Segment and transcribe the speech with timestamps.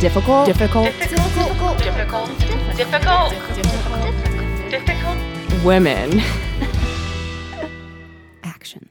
[0.00, 2.30] difficult, difficult difficult, difficult, difficult,
[2.76, 3.30] difficult.
[3.30, 5.18] Difficult, difficult,
[5.64, 6.20] women.
[8.42, 8.88] action.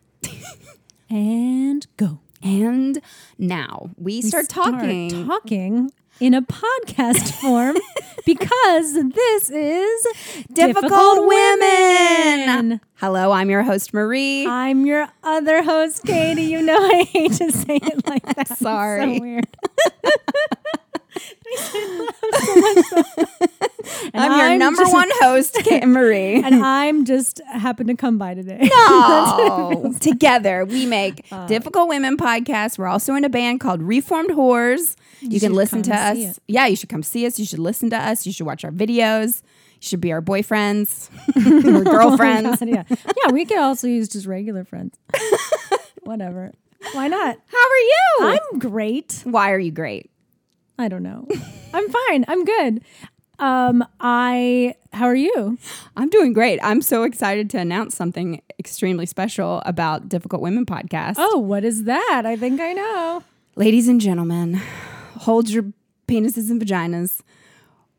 [1.09, 2.19] And go.
[2.43, 3.01] And
[3.39, 5.27] now we start talking.
[5.27, 7.77] talking in a podcast form
[8.25, 10.07] because this is
[10.53, 12.81] difficult Difficult women.
[12.95, 14.45] Hello, I'm your host Marie.
[14.45, 16.43] I'm your other host, Katie.
[16.43, 18.51] You know I hate to say it like that.
[18.51, 19.15] It's Sorry.
[19.17, 19.47] so weird.
[21.51, 23.29] I said laugh so much.
[24.13, 26.43] And I'm your number just- one host, Kate Marie.
[26.43, 28.59] and I'm just happened to come by today.
[28.71, 32.77] Oh, together we make uh, Difficult Women podcast.
[32.77, 34.95] We're also in a band called Reformed Whores.
[35.21, 36.39] You, can listen to us.
[36.47, 37.39] Yeah, you should come see us.
[37.39, 38.25] You should listen to us.
[38.25, 39.41] You should watch our videos.
[39.81, 42.59] You should be our boyfriends or oh girlfriends.
[42.59, 43.31] God, yeah, yeah.
[43.31, 44.97] We could also use just regular friends.
[46.03, 46.53] Whatever.
[46.93, 47.37] Why not?
[47.47, 48.17] How are you?
[48.21, 49.21] I'm great.
[49.23, 50.09] Why are you great?
[50.79, 51.27] I don't know.
[51.73, 52.25] I'm fine.
[52.27, 52.81] I'm good.
[53.37, 54.75] Um, I.
[54.93, 55.57] How are you?
[55.95, 56.59] I'm doing great.
[56.63, 61.15] I'm so excited to announce something extremely special about Difficult Women podcast.
[61.17, 62.23] Oh, what is that?
[62.25, 63.23] I think I know.
[63.55, 64.55] Ladies and gentlemen,
[65.15, 65.65] hold your
[66.07, 67.21] penises and vaginas.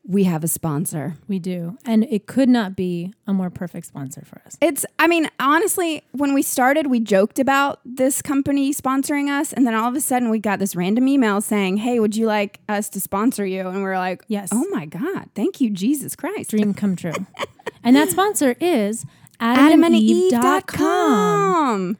[0.06, 1.16] We have a sponsor.
[1.28, 4.56] We do, and it could not be a more perfect sponsor for us.
[4.60, 9.52] It's, I mean, honestly, when we started, we joked about this company sponsoring us.
[9.52, 12.26] And then all of a sudden, we got this random email saying, Hey, would you
[12.26, 13.68] like us to sponsor you?
[13.68, 14.48] And we are like, Yes.
[14.52, 15.28] Oh my God.
[15.34, 16.50] Thank you, Jesus Christ.
[16.50, 17.12] Dream come true.
[17.84, 19.04] and that sponsor is
[19.40, 20.30] adamandeve.com.
[20.40, 21.98] AdamandEve.com.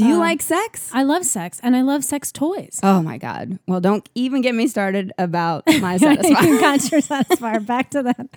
[0.00, 0.90] Do you um, like sex?
[0.92, 2.80] I love sex, and I love sex toys.
[2.82, 3.58] Oh my God.
[3.66, 6.60] Well, don't even get me started about my you Satisfier.
[6.60, 7.64] got your satisfier.
[7.64, 8.28] Back to that.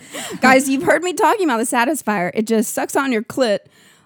[0.42, 2.32] Guys, you've heard me talking about the Satisfier.
[2.34, 3.60] It just sucks on your clit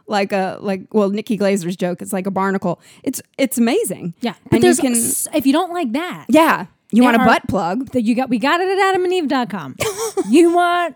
[0.08, 2.02] like a like well Nikki Glazer's joke.
[2.02, 2.80] It's like a barnacle.
[3.04, 4.14] It's it's amazing.
[4.22, 6.68] Yeah, but and you there's can if you don't like that, yeah.
[6.92, 7.92] You want a butt plug?
[7.92, 9.76] that you got we got it at adamandeve.com.
[10.30, 10.96] you want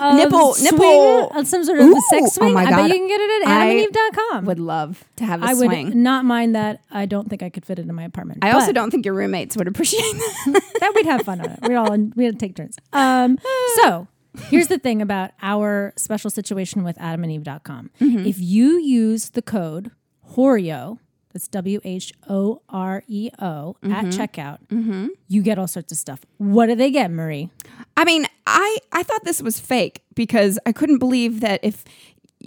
[0.00, 2.54] a Nipple- swing, nipple- uh, some sort of Ooh, sex oh swing.
[2.54, 4.44] my I bet you can get it at adamandeve.com.
[4.46, 6.80] Would love to have a I would not mind that.
[6.90, 8.40] I don't think I could fit it in my apartment.
[8.44, 10.62] I also don't think your roommates would appreciate that.
[10.80, 11.58] that we'd have fun on it.
[11.62, 12.76] We'd all we had to take turns.
[12.92, 13.38] Um,
[13.82, 14.08] so
[14.48, 17.90] here's the thing about our special situation with adamandeve.com.
[18.00, 18.26] Mm-hmm.
[18.26, 19.90] If you use the code
[20.36, 20.98] WHOREO,
[21.32, 23.92] that's W H O R E O Mm-hmm.
[23.92, 26.20] at checkout, you get all sorts of stuff.
[26.38, 27.50] What do they get, Marie?
[27.96, 31.84] I mean, I I thought this was fake because I couldn't believe that if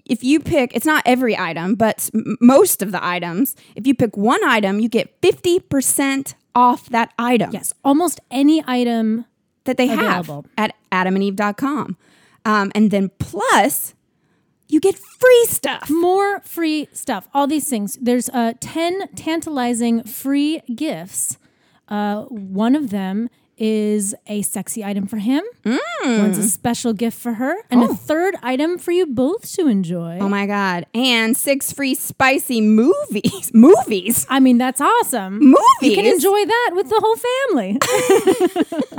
[0.06, 3.96] if you pick it's not every item, but m- most of the items, if you
[3.96, 7.52] pick one item, you get 50% off that item.
[7.52, 9.25] Yes, almost any item.
[9.66, 10.46] that they Available.
[10.57, 10.75] have at
[11.07, 11.97] adamandeve.com.
[12.46, 13.94] Um, and then plus,
[14.69, 15.90] you get free stuff.
[15.90, 17.28] More free stuff.
[17.34, 17.97] All these things.
[18.02, 21.38] There's uh, 10 tantalizing free gifts.
[21.90, 25.44] Uh, one of them is a sexy item for him.
[25.66, 25.79] Mm.
[26.03, 27.56] One's a special gift for her.
[27.69, 30.19] And a third item for you both to enjoy.
[30.19, 30.85] Oh my God.
[30.94, 33.51] And six free spicy movies.
[33.53, 34.25] movies.
[34.29, 35.40] I mean, that's awesome.
[35.40, 35.57] Movies.
[35.81, 37.18] You can enjoy that with the whole
[37.50, 37.78] family.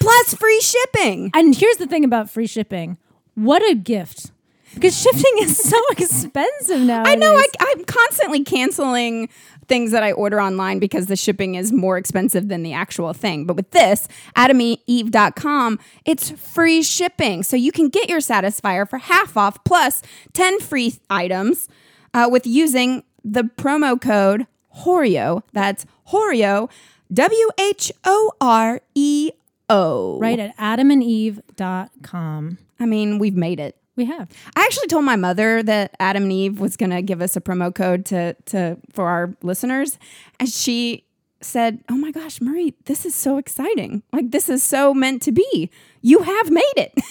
[0.00, 1.30] Plus free shipping.
[1.34, 2.98] and here's the thing about free shipping
[3.38, 4.32] what a gift.
[4.74, 7.04] Because shipping is so expensive now.
[7.04, 9.28] I know I, I'm constantly canceling
[9.68, 13.44] things that I order online because the shipping is more expensive than the actual thing.
[13.44, 17.42] But with this, adameve.com, it's free shipping.
[17.42, 20.02] So you can get your Satisfier for half off plus
[20.32, 21.68] 10 free items
[22.14, 24.46] uh, with using the promo code
[24.84, 25.42] WHOREO.
[25.52, 26.70] That's WHOREO,
[27.12, 29.30] W H O R E
[29.68, 30.18] O.
[30.18, 32.58] Right at adamandeve.com.
[32.80, 33.77] I mean, we've made it.
[33.98, 34.28] We have.
[34.54, 37.40] I actually told my mother that Adam and Eve was going to give us a
[37.40, 39.98] promo code to to for our listeners,
[40.38, 41.04] and she
[41.40, 44.04] said, "Oh my gosh, Marie, this is so exciting!
[44.12, 45.68] Like this is so meant to be.
[46.00, 46.92] You have made it."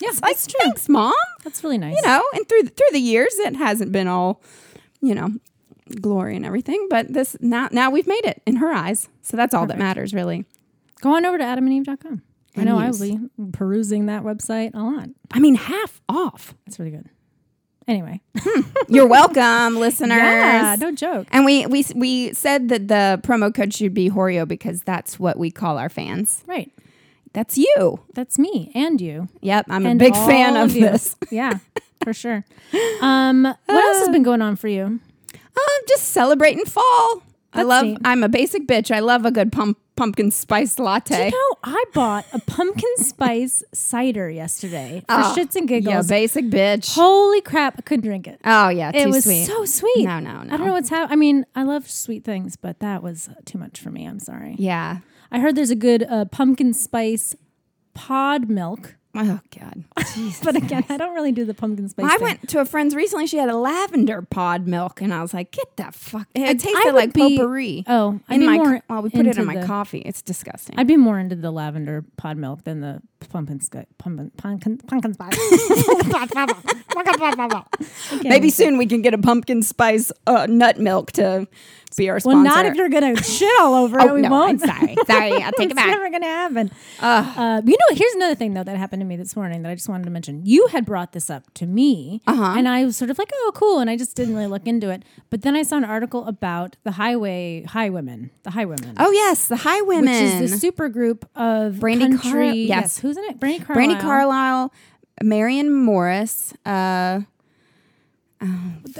[0.00, 0.60] Yeah, it's like, that's true.
[0.60, 1.14] Thanks, mom.
[1.44, 1.96] That's really nice.
[1.96, 4.42] You know, and through through the years, it hasn't been all,
[5.00, 5.30] you know,
[6.00, 9.08] glory and everything, but this now now we've made it in her eyes.
[9.22, 10.44] So that's all that matters, really.
[11.00, 12.22] Go on over to adamandeve.com.
[12.56, 13.18] I And know I will be
[13.52, 15.08] perusing that website a lot.
[15.30, 16.54] I mean, half off.
[16.66, 17.08] That's really good.
[17.86, 18.22] Anyway,
[18.88, 20.16] You're welcome, listeners.
[20.16, 21.26] yeah, no joke.
[21.30, 25.38] And we we we said that the promo code should be Whoreo because that's what
[25.38, 26.42] we call our fans.
[26.46, 26.70] Right.
[27.34, 28.00] That's you.
[28.14, 29.28] That's me and you.
[29.42, 31.16] Yep, I'm a big fan all of this.
[31.30, 31.58] Yeah,
[32.02, 32.44] for sure.
[33.02, 34.84] Um, what else has been going on for you?
[34.84, 37.22] Um, just celebrating fall.
[37.54, 37.96] I love.
[38.04, 38.90] I'm a basic bitch.
[38.90, 41.26] I love a good pump, pumpkin spice latte.
[41.26, 45.94] You know, I bought a pumpkin spice cider yesterday for Oh, shits and giggles.
[45.94, 46.94] Yeah, basic bitch.
[46.94, 47.76] Holy crap!
[47.78, 48.40] I couldn't drink it.
[48.44, 49.44] oh yeah, too it was sweet.
[49.44, 50.04] so sweet.
[50.04, 50.52] No, no, no.
[50.52, 51.12] I don't know what's happening.
[51.12, 54.04] I mean, I love sweet things, but that was too much for me.
[54.06, 54.56] I'm sorry.
[54.58, 54.98] yeah.
[55.30, 57.34] I heard there's a good uh, pumpkin spice
[57.94, 59.84] pod milk, Oh god.
[60.42, 62.06] But again, I don't really do the pumpkin spice.
[62.06, 62.22] I thing.
[62.22, 63.26] went to a friend's recently.
[63.26, 66.54] She had a lavender pod milk, and I was like, "Get that fuck!" It, I
[66.54, 67.84] tasted like be- potpourri.
[67.86, 69.98] Oh, I'd in be my more co- well, we put it in my the- coffee.
[69.98, 70.78] It's disgusting.
[70.78, 73.00] I'd be more into the lavender pod milk than the
[73.30, 73.86] pumpkin spice.
[73.98, 75.36] Pumpkin, pumpkin, pumpkin spice.
[78.12, 78.28] Okay.
[78.28, 81.46] Maybe soon we can get a pumpkin spice uh, nut milk to
[81.96, 82.36] be our sponsor.
[82.36, 84.04] Well, not if you're gonna shit all over it.
[84.10, 84.30] Oh We no!
[84.30, 84.62] won't.
[84.62, 84.96] I'm sorry.
[85.06, 85.86] Sorry, I'll take it back.
[85.88, 86.70] it's never gonna happen.
[87.00, 89.74] Uh, you know, here's another thing though that happened to me this morning that I
[89.74, 90.42] just wanted to mention.
[90.44, 92.54] You had brought this up to me, Uh-huh.
[92.56, 94.90] and I was sort of like, "Oh, cool," and I just didn't really look into
[94.90, 95.02] it.
[95.30, 99.10] But then I saw an article about the highway high women, the high women, Oh
[99.10, 100.02] yes, the Highwomen.
[100.02, 102.52] which is the super group of Brandi Car- country.
[102.64, 102.98] yes.
[102.98, 103.40] who's in it?
[103.40, 103.88] Brandi Carlile.
[103.88, 104.72] Brandi Carlile,
[105.22, 107.20] Maren Morris, uh,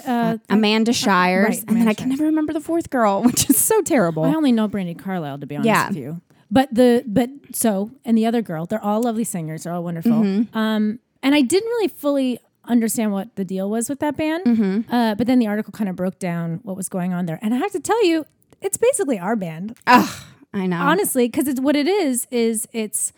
[0.06, 2.18] Uh, Amanda Shires, right, and then I can Shires.
[2.20, 4.24] never remember the fourth girl, which is so terrible.
[4.24, 5.88] I only know Brandi Carlile to be honest Yeah.
[5.88, 6.20] with you.
[6.50, 9.64] But the but so and the other girl, they're all lovely singers.
[9.64, 10.12] They're all wonderful.
[10.12, 10.56] Mm-hmm.
[10.56, 14.44] Um, and I didn't really fully understand what the deal was with that band.
[14.46, 14.94] Mm-hmm.
[14.94, 17.54] Uh, but then the article kind of broke down what was going on there, and
[17.54, 18.26] I have to tell you,
[18.60, 20.08] it's basically our band, Ugh,
[20.52, 20.76] I know.
[20.78, 22.26] honestly, because it's what it is.
[22.30, 23.12] Is it's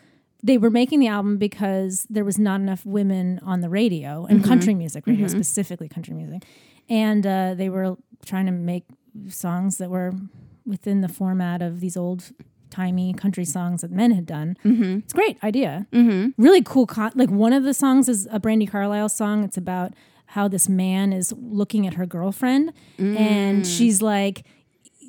[0.46, 4.38] they were making the album because there was not enough women on the radio and
[4.40, 4.48] Mm-hmm.
[4.50, 6.42] country music radio, specifically country music,
[6.88, 7.96] and uh, they were
[8.30, 8.84] trying to make
[9.28, 10.12] songs that were
[10.64, 12.20] within the format of these old
[12.70, 14.56] timey country songs that men had done.
[14.64, 14.98] Mm-hmm.
[15.04, 15.86] It's a great idea.
[15.92, 16.40] Mm-hmm.
[16.42, 16.86] Really cool.
[16.86, 19.44] Con- like one of the songs is a Brandi Carlile song.
[19.44, 19.92] It's about
[20.34, 23.16] how this man is looking at her girlfriend, Mm.
[23.18, 24.44] and she's like.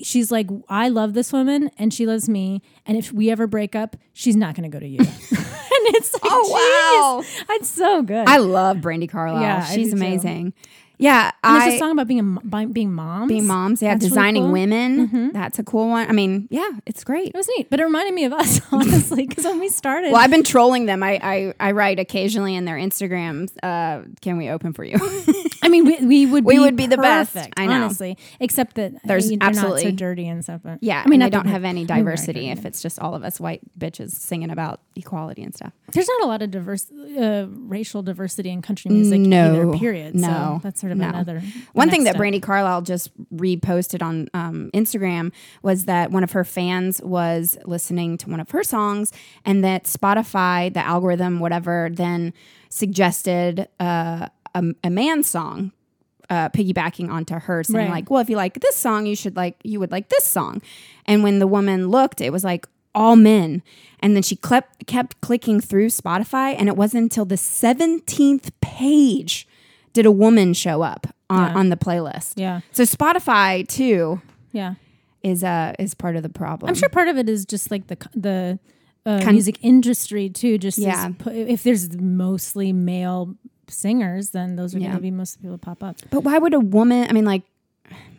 [0.04, 2.62] She's like, I love this woman and she loves me.
[2.86, 5.00] And if we ever break up, she's not going to go to you.
[5.00, 5.08] and
[5.96, 8.28] it's like, Oh, wow, It's so good.
[8.28, 9.42] I love Brandi Carlile.
[9.42, 10.52] Yeah, she's amazing.
[10.52, 10.58] too.
[11.00, 13.28] Yeah, and I there's a song about being a, being moms.
[13.30, 13.82] being moms.
[13.82, 14.54] Yeah, That's really designing cool.
[14.54, 15.14] Mm-hmm.
[15.14, 15.32] women.
[15.34, 16.10] That's a cool one.
[16.10, 17.28] I mean, yeah, it's great.
[17.30, 20.22] It was neat, but it reminded me of us, honestly, because when we started, Well,
[20.22, 21.04] I've been trolling them.
[21.04, 23.52] I, I, I write occasionally in their Instagrams.
[23.62, 24.98] Uh, can we open for you?
[25.64, 27.36] I mean, we, we would We be would be the best.
[27.58, 27.74] I know.
[27.74, 30.62] honestly, except that There's they're not so absolutely- dirty and stuff.
[30.64, 32.50] But yeah, I mean, I not mean, they don't have any we- we were diversity
[32.50, 35.74] if it's just all of us white bitches singing about equality and stuff.
[35.92, 39.78] There's not a lot of diverse uh, racial diversity in country music No, either.
[39.78, 40.16] Period.
[40.16, 41.10] no, so that's sort of no.
[41.10, 41.42] another
[41.74, 42.22] One thing that step.
[42.22, 45.32] Brandi Carlile just reposted on um, Instagram
[45.62, 49.12] was that one of her fans was listening to one of her songs,
[49.46, 52.34] and that Spotify, the algorithm, whatever, then
[52.70, 55.72] suggested uh, a, a man's song.
[56.30, 57.90] Uh, piggybacking onto her saying Right.
[57.90, 60.62] like well if you like this song you should like you would like this song
[61.06, 63.64] and when the woman looked it was like all men
[64.02, 69.48] and then she kept kept clicking through spotify and it wasn't until the 17th page
[69.98, 71.60] did a woman show up on, Yeah.
[71.60, 74.22] on the playlist Yeah, so spotify too
[74.52, 74.76] yeah.
[75.24, 77.84] is uh is part of the problem I'm sure part of it is just like
[77.92, 77.98] the
[78.28, 78.60] the
[79.10, 80.58] uh, music industry too.
[80.58, 81.12] Just Yeah.
[81.26, 81.86] as if there's
[82.26, 83.36] mostly male
[83.70, 84.88] singers, then those are Yeah.
[84.88, 85.96] going to be most of the people pop up.
[86.12, 87.44] but why would a woman i mean like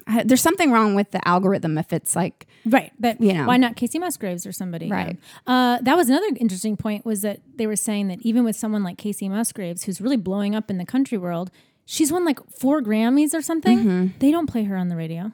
[0.08, 2.92] I, there's something wrong with the algorithm if it's like Right.
[2.98, 3.46] But You know.
[3.46, 4.88] why not Kacey Musgraves or somebody?
[4.88, 5.16] Right.
[5.46, 5.52] Yeah.
[5.76, 8.82] Uh, that was another interesting point was that they were saying that even with someone
[8.82, 11.50] like Kacey Musgraves, who's really blowing up in the country world,
[11.84, 13.78] she's won like four Grammys or something.
[13.78, 14.06] Mm-hmm.
[14.18, 15.32] They don't play her on the radio.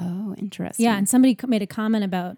[0.00, 0.96] oh interesting Yeah.
[0.96, 2.36] And somebody made a comment about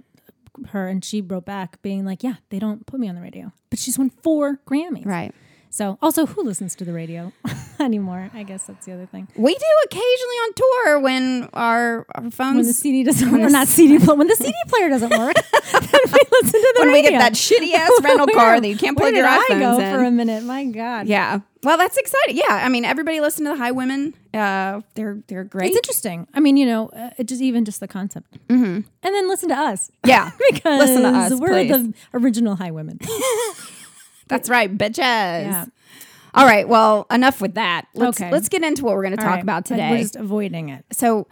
[0.69, 3.53] her and she wrote back being like, yeah, they don't put me on the radio.
[3.71, 5.07] But she's won four Grammys.
[5.07, 5.35] right
[5.75, 7.33] So also who listens to the radio
[7.81, 8.31] anymore?
[8.33, 9.27] I guess that's the other thing.
[9.35, 13.51] we do occasionally on tour when our our phones When the CD doesn't work, or
[13.51, 15.35] not CD, when the CD player doesn't work,
[15.73, 18.77] then we listen to the when we get that shitty ass rental car that you
[18.77, 19.93] can't plug your iPhones I go in.
[19.93, 20.45] for a minute?
[20.45, 21.09] My God.
[21.09, 21.41] Yeah.
[21.65, 22.37] Well, that's exciting.
[22.37, 22.55] Yeah.
[22.55, 24.15] I mean, everybody listen to the Highwomen.
[24.33, 25.71] Uh, they're they're great.
[25.71, 26.29] It's interesting.
[26.35, 28.63] I mean, you know, uh, it just even just the concept, mm-hmm.
[28.63, 29.91] and then listen to us.
[30.07, 30.31] Yeah.
[30.53, 31.73] because Listen to us, we're please.
[31.73, 33.01] the original high women.
[34.29, 34.99] That's right, bitches.
[34.99, 35.65] Yeah.
[36.35, 36.69] All right.
[36.69, 37.87] Well, enough with that.
[37.95, 38.31] Let's, Okay.
[38.31, 39.43] Let's get into what we're going to talk right.
[39.43, 40.03] about We're today.
[40.03, 40.85] just avoiding it.
[40.93, 41.27] so,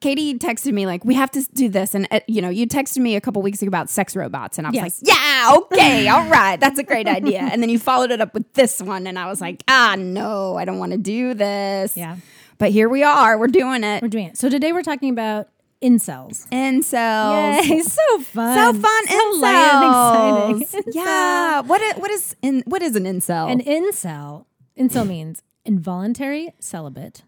[0.00, 2.98] Katie texted me like, "We have to do this," and uh, you know, you texted
[2.98, 5.02] me a couple weeks ago about sex robots, and I was Yes.
[5.02, 8.34] like, "Yeah, okay, all right, that's a great idea." And then you followed it up
[8.34, 11.96] with this one, and I was like, "Ah, no, I don't want to do this."
[11.96, 12.16] Yeah.
[12.58, 13.38] But here we are.
[13.38, 14.02] We're doing it.
[14.02, 14.36] We're doing it.
[14.36, 15.48] So today we're talking about
[15.84, 16.48] incels.
[16.48, 17.68] Incels.
[17.68, 18.56] Yay, so fun.
[18.56, 20.62] So fun, So light and incels.
[20.62, 20.92] exciting.
[20.94, 21.60] Yeah.
[21.60, 23.50] What is, what is in what is an incel?
[23.50, 24.46] An incel,
[24.78, 27.22] incel means involuntary celibate,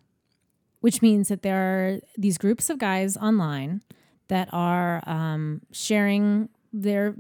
[0.81, 3.83] which means that there are these groups of guys online
[4.29, 7.15] that are um, sharing their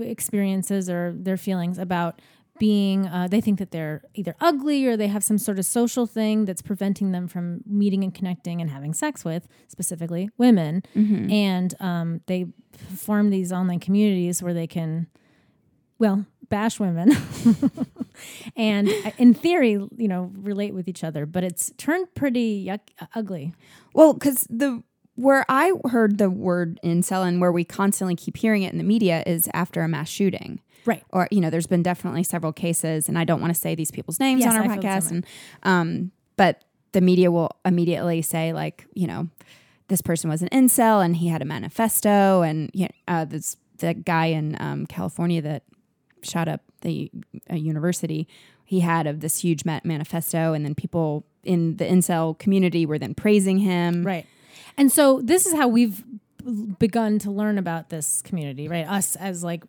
[0.00, 2.20] experiences or their feelings about
[2.58, 6.06] being uh, they think that they're either ugly or they have some sort of social
[6.06, 10.82] thing that's preventing them from meeting and connecting and having sex with specifically women.
[11.30, 12.46] And um, they
[12.96, 15.08] form these online communities where they can
[15.98, 17.12] well bash women.
[18.56, 22.80] And uh, in theory you know relate with each other but it's turned pretty yuck,
[23.00, 23.52] uh, ugly.
[23.92, 24.84] Well, because the
[25.16, 28.84] where I heard the word incel and where we constantly keep hearing it in the
[28.84, 30.60] media is after a mass shooting.
[30.84, 33.74] Right Or, you know, there's been definitely several cases, and I don't want to say
[33.74, 35.10] these people's names Yes, on our I podcast.
[35.10, 35.26] And
[35.62, 39.28] um, but the media will immediately say, like, you know,
[39.88, 43.56] this person was an incel and he had a manifesto, and you know, uh, this
[43.78, 45.64] the guy in um, California that
[46.22, 47.10] shot up the
[47.50, 48.28] uh, university,
[48.64, 52.98] he had of this huge ma- manifesto, and then people in the incel community were
[52.98, 54.02] then praising him.
[54.04, 54.26] Right.
[54.76, 56.02] And so this is how we've
[56.78, 58.86] begun to learn about this community, right?
[58.86, 59.64] Us as like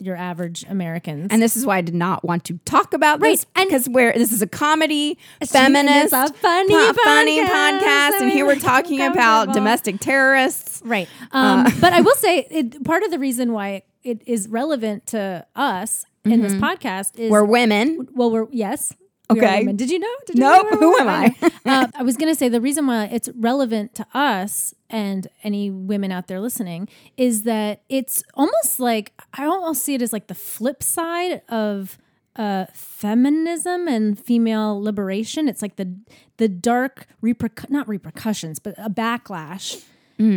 [0.00, 1.28] your average Americans.
[1.30, 3.88] And this is why I did not want to talk about this Right, and- because
[3.88, 7.80] where this is a comedy, It's feminist, a funny po- funny podcast.
[7.80, 10.82] podcast, I and here we're talking about domestic terrorists.
[10.84, 11.08] right.
[11.32, 15.46] Um, but I will say it, part of the reason why it is relevant to
[15.54, 18.08] us in this podcast is We're women.
[18.14, 18.94] well, we're yes.
[19.30, 19.72] Okay.
[19.72, 20.14] Did you know?
[20.26, 20.66] Did you Nope.
[20.72, 21.34] know Who am I?
[21.66, 25.70] uh, I was going to say the reason why it's relevant to us and any
[25.70, 30.26] women out there listening is that it's almost like I almost see it as like
[30.26, 31.98] the flip side of
[32.36, 35.48] uh, feminism and female liberation.
[35.48, 35.94] It's like the
[36.38, 39.84] the dark repercu- not repercussions, but a backlash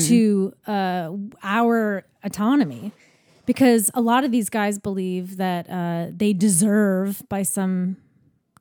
[0.07, 1.11] to uh,
[1.43, 2.93] our autonomy.
[3.45, 7.97] Because a lot of these guys believe that uh, they deserve, by some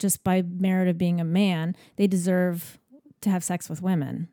[0.02, 2.78] just by merit of being a man, they deserve
[3.23, 4.28] to have sex with women.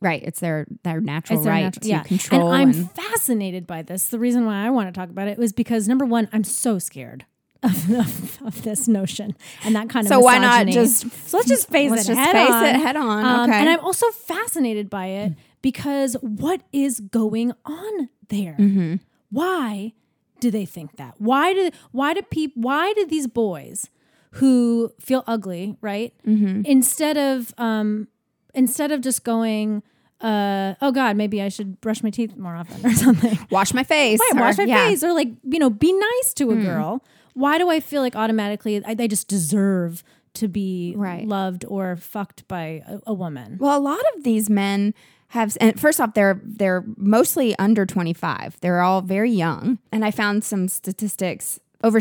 [0.00, 0.22] Right.
[0.22, 2.02] It's their their natural their right natural- to yeah.
[2.04, 2.52] control.
[2.52, 4.06] And I'm and- fascinated by this.
[4.06, 6.78] The reason why I want to talk about it was because number one, I'm so
[6.78, 7.26] scared.
[7.60, 11.48] Of, of, of this notion and that kind of So why not just- so let's
[11.48, 12.64] just face let's it just head face on.
[12.66, 13.24] it head on.
[13.24, 13.58] Um, Okay.
[13.58, 18.54] and I'm also fascinated by it because what is going on there?
[18.60, 18.94] Mm-hmm.
[19.30, 19.92] Why
[20.38, 21.14] do they think that?
[21.18, 23.90] Why do why do people why do these boys
[24.32, 26.12] who feel ugly, right?
[26.26, 26.62] Mm-hmm.
[26.64, 28.08] Instead of um
[28.54, 29.82] instead of just going
[30.20, 33.38] uh oh god, maybe I should brush my teeth more often or something.
[33.50, 34.18] wash my face.
[34.20, 34.88] Right, or- wash my yeah.
[34.88, 37.04] Face or like, you know, be nice to a girl.
[37.34, 40.02] Why do I feel like automatically I, they just deserve
[40.34, 41.26] to be Right.
[41.26, 43.58] loved or fucked by a, a woman?
[43.60, 44.92] Well, a lot of these men
[45.28, 48.58] have and first off they're they're mostly under 25.
[48.60, 49.78] They're all very young.
[49.92, 51.60] And I found some statistics.
[51.84, 52.00] Over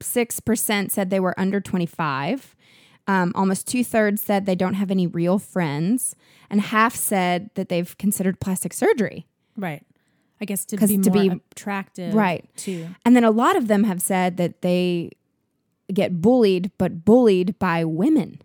[0.00, 2.54] 66% said they were under 25.
[3.06, 6.14] Um, almost two thirds said they don't have any real friends,
[6.50, 9.26] and half said that they've considered plastic surgery.
[9.56, 9.82] Right.
[10.40, 12.14] I guess to be to be- attractive.
[12.14, 12.48] Right.
[12.58, 15.10] To And then a lot of them have said that they
[15.92, 18.40] get bullied, but bullied by women.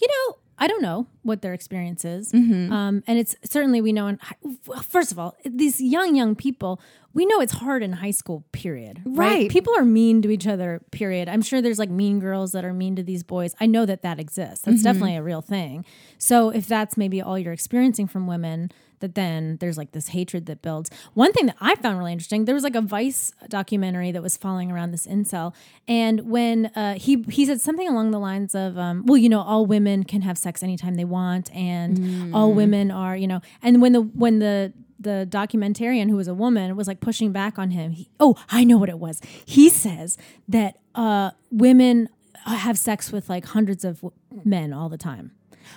[0.00, 2.32] you know, I don't know what their experience is.
[2.32, 2.70] Mm-hmm.
[2.70, 4.20] Um, and it's certainly we know in
[4.66, 6.80] well, first of all, these young young people,
[7.14, 8.44] we know it's hard in high school.
[8.52, 9.00] Period.
[9.06, 9.50] Right.
[9.50, 10.82] People are mean to each other.
[10.90, 11.30] Period.
[11.30, 13.54] I'm sure there's like mean girls that are mean to these boys.
[13.58, 14.60] I know that that exists.
[14.60, 14.70] Mm-hmm.
[14.72, 15.86] That's definitely a real thing.
[16.18, 20.46] So if that's maybe all you're experiencing from women, that then there's like this hatred
[20.46, 20.90] that builds.
[21.14, 24.36] One thing that I found really interesting, there was like a Vice documentary that was
[24.36, 25.54] following around this incel,
[25.88, 29.40] and when uh, he he said something along the lines of, um, "Well, you know,
[29.40, 33.82] all women can have sex anytime they want, and all women are, you know," and
[33.82, 37.70] when the when the the documentarian who was a woman was like pushing back on
[37.70, 37.92] him.
[37.92, 39.20] He, oh, I know what it was.
[39.46, 42.10] He says that uh, women
[42.44, 44.12] have sex with like hundreds of w-
[44.44, 45.32] men all the time.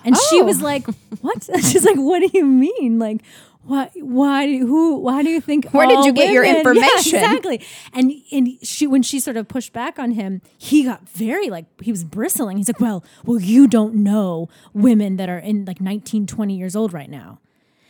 [0.05, 0.45] And she Oh.
[0.45, 0.85] was like,
[1.21, 3.00] "What?" She's like, "What do you mean?
[3.00, 3.21] Like,
[3.65, 3.91] what?
[3.95, 4.45] Why?
[4.45, 4.97] Do, who?
[4.97, 5.69] Why do you think?
[5.71, 7.19] Where did you get your women-" Yeah, information?
[7.19, 7.62] exactly.
[7.93, 11.65] And and she when she sort of pushed back on him, he got very like
[11.81, 12.57] he was bristling.
[12.57, 16.75] He's like, "Well, well, you don't know women that are in like 19, 20 years
[16.75, 17.39] old right now."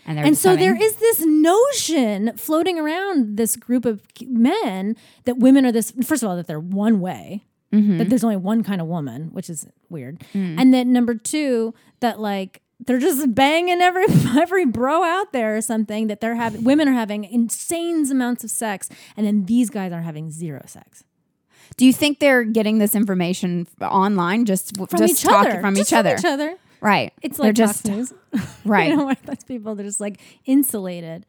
[0.06, 5.66] And, And so there is this notion floating around this group of men that women
[5.66, 5.92] are this.
[6.04, 7.46] First of all, that they're one way.
[7.74, 7.98] Mm-hmm.
[7.98, 10.20] That there's only one kind of woman, which is weird.
[10.34, 10.60] Mm.
[10.60, 14.06] And then number two, that like they're just banging every
[14.40, 16.08] every bro out there or something.
[16.08, 20.02] That they're having women are having insane amounts of sex, and then these guys are
[20.02, 21.04] having zero sex
[21.78, 25.62] Do you think they're getting this information online just from just each talking other.
[25.62, 26.16] from Just each other?
[26.16, 26.58] Each other.
[26.82, 27.14] Right.
[27.22, 28.14] It's like they're just News.
[28.66, 28.90] right.
[28.90, 31.26] you know, those people they're just like insulated.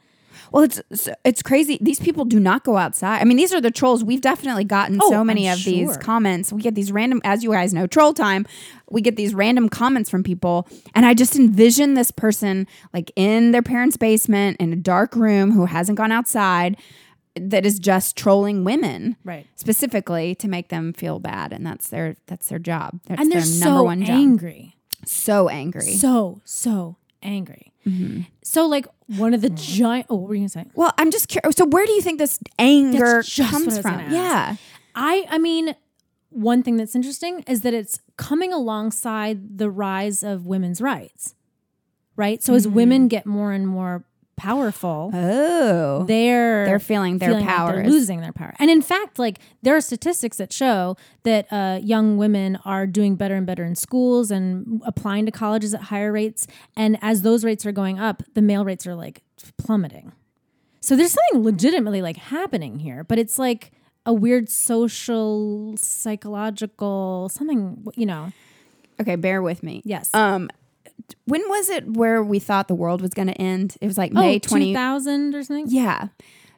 [0.52, 1.78] Well, it's it's- it's crazy.
[1.80, 3.20] These people do not go outside.
[3.20, 4.04] I mean, these are the trolls.
[4.04, 6.52] We've definitely gotten Oh, so many I'm of these comments.
[6.52, 8.46] We get these random, as you guys know, troll time.
[8.90, 13.50] We get these random comments from people, and I just envision this person like in
[13.52, 16.76] their parents' basement in a dark room who hasn't gone outside,
[17.36, 19.46] that is just trolling women, Right.
[19.56, 23.00] Specifically to make them feel bad, and that's their that's their job.
[23.08, 24.10] That's and they're their number so one job.
[24.10, 24.76] angry.
[25.06, 25.94] So angry.
[25.94, 27.72] So, so angry.
[27.86, 28.22] Mm-hmm.
[28.42, 30.06] So, like, one of the giant.
[30.08, 30.66] Oh, what were you to say?
[30.74, 31.56] well, I'm just curious.
[31.56, 34.10] So, where do you think this anger That's just comes from?
[34.10, 34.56] Yeah.
[34.94, 35.74] I I mean,
[36.30, 41.34] one thing that's interesting is that it's coming alongside the rise of women's rights.
[42.16, 42.40] Right?
[42.42, 43.08] So as women mm.
[43.08, 44.04] get more and more
[44.36, 46.04] powerful, Oh.
[46.04, 48.54] they're They're feeling their like power they're losing their power.
[48.58, 53.16] And in fact, like there are statistics that show that uh, young women are doing
[53.16, 56.46] better and better in schools and applying to colleges at higher rates.
[56.76, 59.22] And as those rates are going up, the male rates are like
[59.58, 60.12] plummeting.
[60.80, 63.72] So there's something legitimately like happening here, but it's like
[64.06, 67.86] a weird social, psychological something.
[67.96, 68.32] You know?
[69.00, 69.82] Okay, bear with me.
[69.84, 70.10] Yes.
[70.14, 70.50] Um,
[71.26, 73.76] when was it where we thought the world was going to end?
[73.80, 74.72] It was like oh, May twenty.
[74.72, 75.66] 2000 or something.
[75.68, 76.08] Yeah.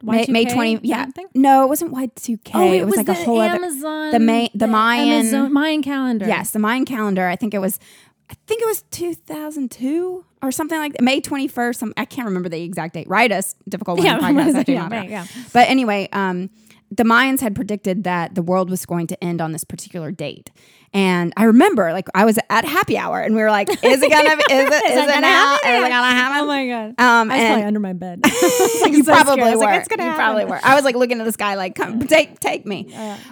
[0.02, 0.80] May, May Y2K, twenty.
[0.82, 1.06] Yeah.
[1.34, 2.52] No, it wasn't Y two K.
[2.54, 3.58] Oh, it, was, like a whole other.
[3.58, 6.26] The May- the Mayan- Amazon, Mayan calendar.
[6.26, 7.26] Yes, the Mayan calendar.
[7.26, 7.80] I think it was.
[8.28, 11.02] I think it was two thousand two or something like that.
[11.02, 11.82] May twenty first.
[11.96, 13.08] I can't remember the exact date.
[13.08, 14.68] Write us difficult one Yeah, podcast.
[14.68, 15.26] yeah, right, yeah.
[15.52, 16.50] But anyway, um,
[16.90, 20.50] the Mayans had predicted that the world was going to end on this particular date.
[20.96, 24.10] And I remember, like, I was at happy hour, and we were like, "Is it
[24.10, 24.30] gonna?
[24.30, 24.48] Is it?
[24.50, 25.28] is, that it gonna now?
[25.28, 25.70] happen?
[25.70, 26.88] Is it gonna happen?" Oh my god.
[26.98, 28.20] Um, I was probably under my bed.
[28.24, 29.56] you so probably were.
[29.56, 30.58] like, "It's gonna you happen." probably were.
[30.64, 32.88] I was like looking at the sky, like, "Come, take, take me."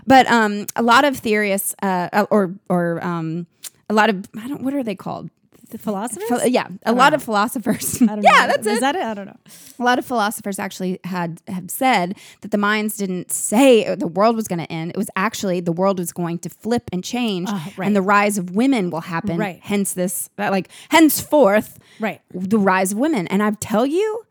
[0.07, 3.47] but um, a lot of theorists, uh, or or um,
[3.89, 4.63] a lot of I don't.
[4.63, 5.31] What are they called?
[5.75, 6.29] The philosophers?
[6.29, 8.01] Phil- yeah, a lot of philosophers.
[8.01, 8.31] I don't know.
[8.33, 8.81] yeah, that's Is it.
[8.81, 9.03] that it?
[9.03, 9.37] I don't know.
[9.79, 14.37] a lot of philosophers actually had have said that the Mayans didn't say the world
[14.37, 14.93] was going to end.
[14.93, 17.87] It was actually the world was going to flip and change, Ah, right.
[17.87, 19.37] and the rise of women will happen.
[19.37, 19.59] Right.
[19.63, 22.21] Hence this, uh, like henceforth, Right.
[22.33, 23.27] the rise of women.
[23.29, 24.25] And I tell you,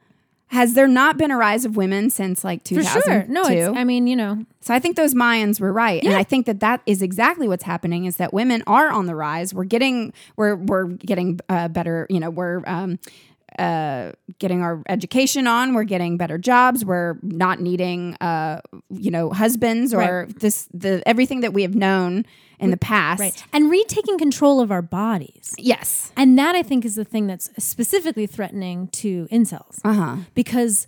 [0.53, 3.10] has there not been a rise of women since like For 2002?
[3.10, 3.25] sure.
[3.27, 6.24] No, it's, I mean, you know, So I think those Mayans were right, and I
[6.24, 8.05] think that that is exactly what's happening.
[8.05, 9.51] Is that women are on the rise?
[9.51, 12.05] We're getting we're we're getting uh, better.
[12.07, 13.00] You know, we're um,
[13.57, 15.74] uh, getting our education on.
[15.74, 16.86] We're getting better jobs.
[16.86, 22.25] We're not needing uh, you know husbands or this the everything that we have known
[22.59, 23.20] in the past.
[23.20, 23.44] right.
[23.51, 25.53] And retaking control of our bodies.
[25.57, 26.11] Yes.
[26.16, 29.79] And that I think is the thing that's specifically threatening to incels.
[29.83, 30.16] Uh huh.
[30.33, 30.87] Because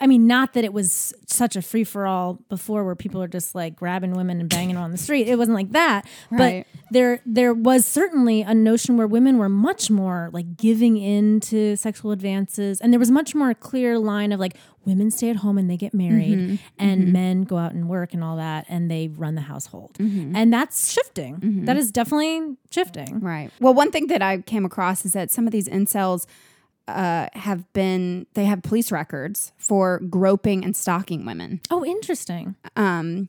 [0.00, 3.28] I mean, not that it was such a free for all before where people are
[3.28, 5.28] just like grabbing women and banging them on the street.
[5.28, 6.06] It wasn't like that.
[6.30, 6.66] Right.
[6.66, 11.40] But there there was certainly a notion where women were much more like giving in
[11.40, 12.80] to sexual advances.
[12.80, 15.68] And there was much more a clear line of like women stay at home and
[15.68, 16.56] they get married mm-hmm.
[16.78, 17.12] and mm-hmm.
[17.12, 19.94] men go out and work and all that and they run the household.
[19.98, 20.36] Mm-hmm.
[20.36, 21.64] And that's shifting.
[21.64, 23.20] That is definitely shifting.
[23.20, 23.50] Right.
[23.60, 26.26] Well, one thing that I came across is that some of these incels
[26.88, 31.60] uh, have been they have police records for groping and stalking women.
[31.70, 32.54] Oh, interesting.
[32.76, 33.28] Um,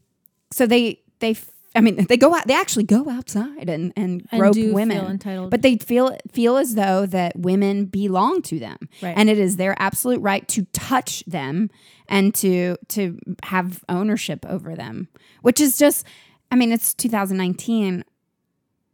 [0.51, 1.35] so they they
[1.75, 5.49] I mean they go out they actually go outside and and And grope women, entitled.
[5.51, 9.15] but they feel feel as though that women belong to them, Right.
[9.17, 11.69] and it is their absolute right to touch them
[12.07, 15.07] and to to have ownership over them,
[15.41, 16.05] which is just
[16.51, 18.03] I mean it's 2019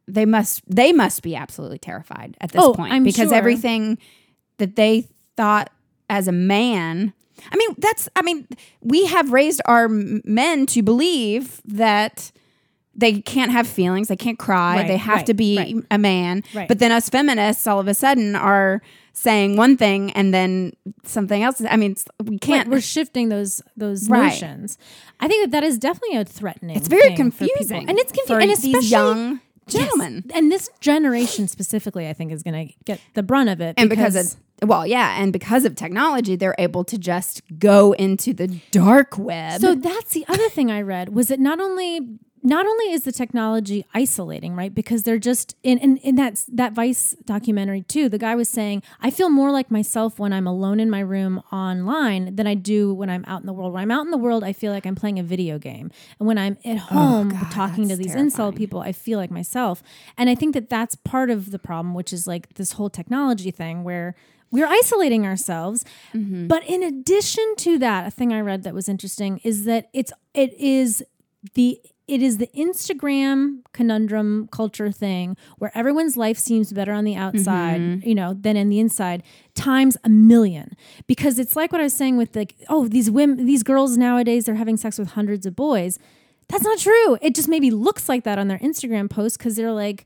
[0.08, 3.38] they must they must be absolutely terrified at this Oh, point I'm because sure.
[3.38, 3.98] everything
[4.58, 5.70] that they thought
[6.10, 7.14] as a man
[7.52, 8.48] i mean that's i mean
[8.82, 12.32] we have raised our men to believe that
[12.96, 15.76] they can't have feelings they can't cry Right, they have right, to be right.
[15.90, 16.68] a man Right.
[16.68, 18.82] but then us feminists all of a sudden are
[19.14, 24.08] saying one thing and then something else i mean we can't we're shifting those those
[24.10, 24.78] notions.
[25.20, 26.76] I think that that is definitely a threatening.
[26.76, 28.92] it's very confusing and it's confusing, and especially these
[29.68, 29.90] young Yes.
[29.90, 33.76] gentlemen And this generation specifically, I think, is going to get the brunt of it.
[33.78, 38.34] and because it's well yeah and because of technology they're able to just go into
[38.34, 42.66] the dark web so that's the other thing I read was that not only not
[42.66, 44.74] only is the technology isolating, right?
[44.74, 48.10] Because they're just in in, in that that Vice documentary too.
[48.10, 51.42] The guy was saying, I feel more like myself when I'm alone in my room
[51.52, 53.74] online than I do when I'm out in the world.
[53.74, 56.28] When I'm out in the world, I feel like I'm playing a video game, and
[56.28, 58.30] when I'm at oh, home talking to these terrifying.
[58.30, 59.82] incel people, I feel like myself.
[60.18, 63.52] And I think that that's part of the problem, which is like this whole technology
[63.52, 64.16] thing where
[64.52, 65.84] we're isolating ourselves.
[66.14, 66.48] Mm-hmm.
[66.48, 70.14] But in addition to that, a thing I read that was interesting is that it's
[70.34, 71.04] it is
[71.56, 71.80] the
[72.14, 77.82] it is the Instagram conundrum culture thing where everyone's life seems better on the outside,
[77.82, 78.08] Mm-hmm.
[78.08, 79.24] you know, than in the inside
[79.56, 80.76] times a million.
[81.08, 84.46] Because it's like what I was saying with like, oh, these women, these girls nowadays,
[84.46, 85.98] they're having sex with hundreds of boys.
[86.50, 87.18] That's not true.
[87.22, 90.06] It just maybe looks like that on their Instagram posts because they're like,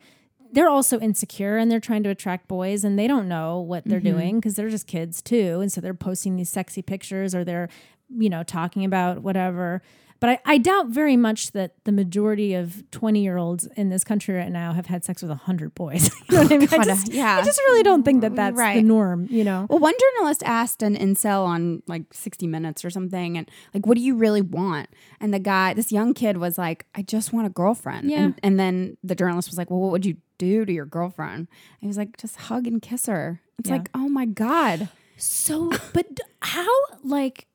[0.53, 3.99] they're also insecure and they're trying to attract boys and they don't know what they're
[3.99, 5.59] doing because they're just kids too.
[5.61, 7.67] And so they're posting these sexy pictures or they're,
[8.09, 9.81] you know, talking about whatever.
[10.19, 14.03] But I, I doubt very much that the majority of 20 year olds in this
[14.03, 16.09] country right now have had sex with 100 boys.
[16.29, 16.67] you know what I mean?
[16.71, 17.37] I just, yeah.
[17.37, 19.67] I just really don't think that that's the norm, you know?
[19.69, 23.97] Well, one journalist asked an incel on like 60 Minutes or something, and like, what
[23.97, 24.89] do you really want?
[25.19, 28.09] And the guy, this young kid, was like, I just want a girlfriend.
[28.09, 28.17] Yeah.
[28.25, 31.39] And, and then the journalist was like, Well, what would you do to your girlfriend?
[31.39, 31.47] And
[31.81, 33.41] he was like, Just hug and kiss her.
[33.59, 33.77] It's Yeah.
[33.77, 34.89] like, oh my God.
[35.17, 36.05] So, but
[36.41, 36.69] how,
[37.03, 37.47] like,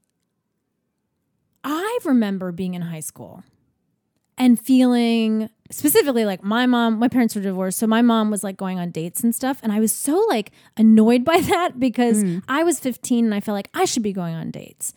[1.65, 3.45] I remember being in high school
[4.39, 7.79] and feeling specifically like my mom, my parents were divorced.
[7.79, 9.61] So my mom was like going on dates and stuff.
[9.63, 12.43] And I was so like annoyed by that because mm.
[12.49, 14.95] I was 15 and I felt like I should be going on dates.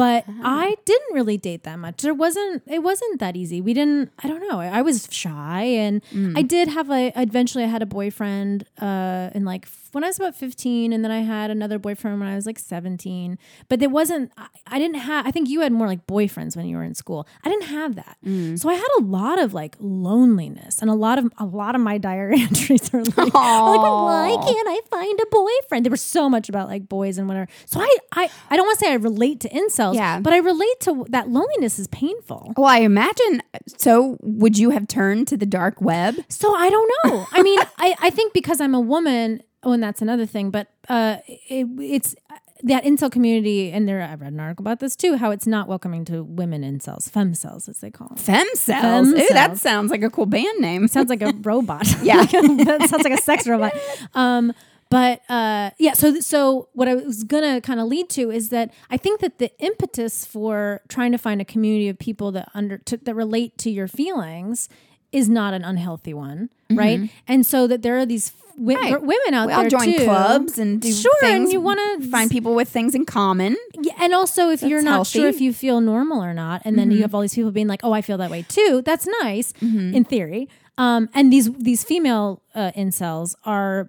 [0.00, 0.40] But uh-huh.
[0.42, 2.00] I didn't really date that much.
[2.00, 3.60] There wasn't, it wasn't that easy.
[3.60, 4.58] We didn't, I don't know.
[4.58, 6.38] I, I was shy and mm.
[6.38, 10.18] I did have a, eventually I had a boyfriend uh, in like when I was
[10.18, 13.38] about 15 and then I had another boyfriend when I was like 17.
[13.68, 16.66] But it wasn't, I, I didn't have, I think you had more like boyfriends when
[16.66, 17.26] you were in school.
[17.44, 18.16] I didn't have that.
[18.24, 18.58] Mm.
[18.58, 21.80] So I had a lot of like loneliness and a lot of, a lot of
[21.80, 25.84] my diary entries are like, like why can't I find a boyfriend?
[25.84, 27.48] There was so much about like boys and whatever.
[27.66, 30.20] So I, I, I don't want to say I relate to incels, Yeah.
[30.20, 32.54] but I relate to that loneliness is painful.
[32.56, 33.42] Well, I imagine.
[33.78, 36.16] So, would you have turned to the dark web?
[36.28, 37.26] So I don't know.
[37.32, 40.68] I mean, I, I think because I'm a woman, oh, and that's another thing, but
[40.88, 42.14] uh, it, it's
[42.62, 45.68] that incel community, and there I read an article about this too, how it's not
[45.68, 48.18] welcoming to women incels, femcels as they call them.
[48.18, 49.18] Femcels.
[49.18, 50.88] Ooh, that sounds like a cool band name.
[50.88, 51.86] Sounds like a robot.
[52.02, 52.24] Yeah.
[52.24, 53.74] that sounds like a sex robot.
[54.14, 54.52] Um,
[54.90, 58.72] but uh, yeah, so so what I was gonna kind of lead to is that
[58.90, 62.78] I think that the impetus for trying to find a community of people that under
[62.78, 64.68] to, that relate to your feelings
[65.12, 67.10] is not an unhealthy one, right?
[67.26, 68.92] And so that there are these wi- Mm-hmm.
[68.94, 69.02] Right.
[69.02, 70.04] women out we all there join too.
[70.04, 73.56] clubs and do Sure, and you wanna find people with things in common.
[73.80, 75.18] Yeah, and also if you're not healthy.
[75.20, 77.68] sure if you feel normal or not, and then you have all these people being
[77.68, 80.48] like, "Oh, I feel that way too." That's nice in theory.
[80.78, 83.88] Um, and these these female uh, incels are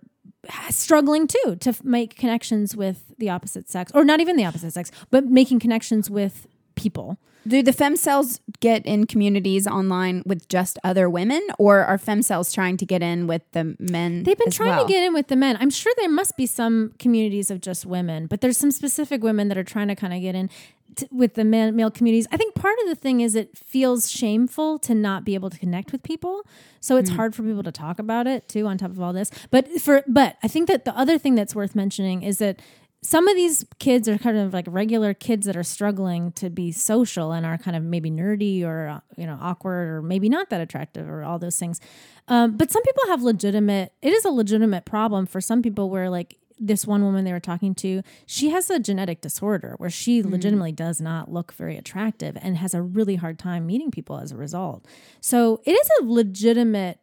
[0.70, 4.74] struggling too to f- make connections with the opposite sex, or not even the opposite
[4.74, 7.18] sex, but making connections with people.
[7.48, 12.78] Do the femcels get in communities online with just other women, or are femcels trying
[12.78, 14.24] to get in with the men?
[14.24, 14.86] They've been trying well?
[14.86, 15.58] to get in with the men.
[15.60, 19.48] I'm sure there must be some communities of just women, but there's some specific women
[19.48, 20.52] that are trying to kind of get in
[21.12, 22.28] with the man- male communities.
[22.32, 25.58] I think part of the thing is it feels shameful to not be able to
[25.58, 26.46] connect with people,
[26.80, 28.68] so it's hard for people to talk about it too.
[28.68, 31.56] On top of all this, but for but I think that the other thing that's
[31.56, 32.60] worth mentioning is that
[33.04, 36.72] some of these kids are kind of like regular kids that are struggling to be
[36.72, 40.50] social and are kind of maybe nerdy or uh, you know awkward or maybe not
[40.50, 41.80] that attractive or all those things
[42.28, 46.10] um, but some people have legitimate it is a legitimate problem for some people where
[46.10, 50.22] like this one woman they were talking to she has a genetic disorder where she
[50.22, 54.32] legitimately does not look very attractive and has a really hard time meeting people as
[54.32, 54.86] a result
[55.20, 57.00] so it is a legitimate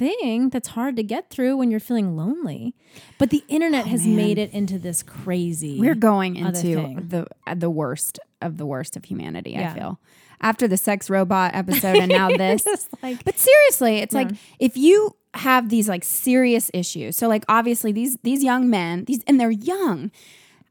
[0.00, 2.74] thing that's hard to get through when you're feeling lonely.
[3.18, 5.78] But the internet has made it into this crazy.
[5.78, 9.50] We're going into the uh, the worst of the worst of humanity.
[9.50, 9.72] Yeah.
[9.72, 10.00] I feel
[10.40, 12.64] after the sex robot episode and now this.
[13.02, 17.16] Like- but seriously, it's like if you have these like serious issues.
[17.16, 20.10] So like obviously these these young men, these and they're young,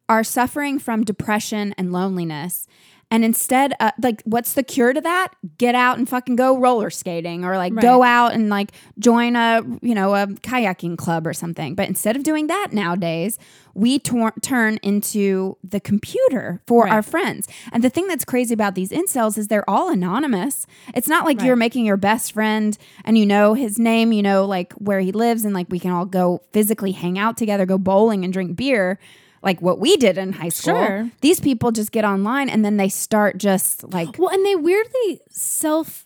[0.07, 2.67] are suffering from depression and loneliness.
[3.11, 5.29] And instead, uh, like, what's the cure to that?
[5.57, 9.63] Get out and fucking go roller skating, or like go out and like join a
[9.81, 11.73] you know a kayaking club or something.
[11.73, 13.39] But instead of doing that nowadays,
[13.73, 16.93] we tor- turn into the computer for Right.
[16.93, 17.47] our friends.
[17.71, 20.67] And the thing that's crazy about these incels is they're all anonymous.
[20.93, 24.45] It's not like you're making your best friend and you know his name, you know
[24.45, 27.79] like where he lives, and like we can all go physically hang out together, go
[27.79, 28.99] bowling and drink beer.
[29.41, 30.75] Like what we did in high school.
[30.75, 31.11] Sure.
[31.21, 35.21] These people just get online and then they start just like well, and they weirdly
[35.29, 36.05] self.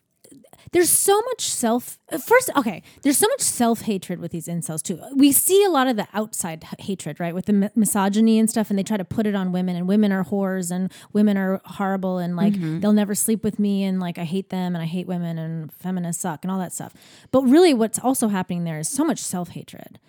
[0.71, 1.99] There's so much self.
[2.25, 4.99] First, okay, there's so much self hatred with these incels too.
[5.15, 8.49] We see a lot of the outside h- hatred, right, with the mi- misogyny and
[8.49, 11.37] stuff, and they try to put it on women, and women are whores, and women
[11.37, 12.79] are horrible, and like mm-hmm.
[12.79, 15.71] they'll never sleep with me, and like I hate them, and I hate women, and
[15.73, 16.93] feminists suck, and all that stuff.
[17.29, 19.99] But really, what's also happening there is so much self hatred.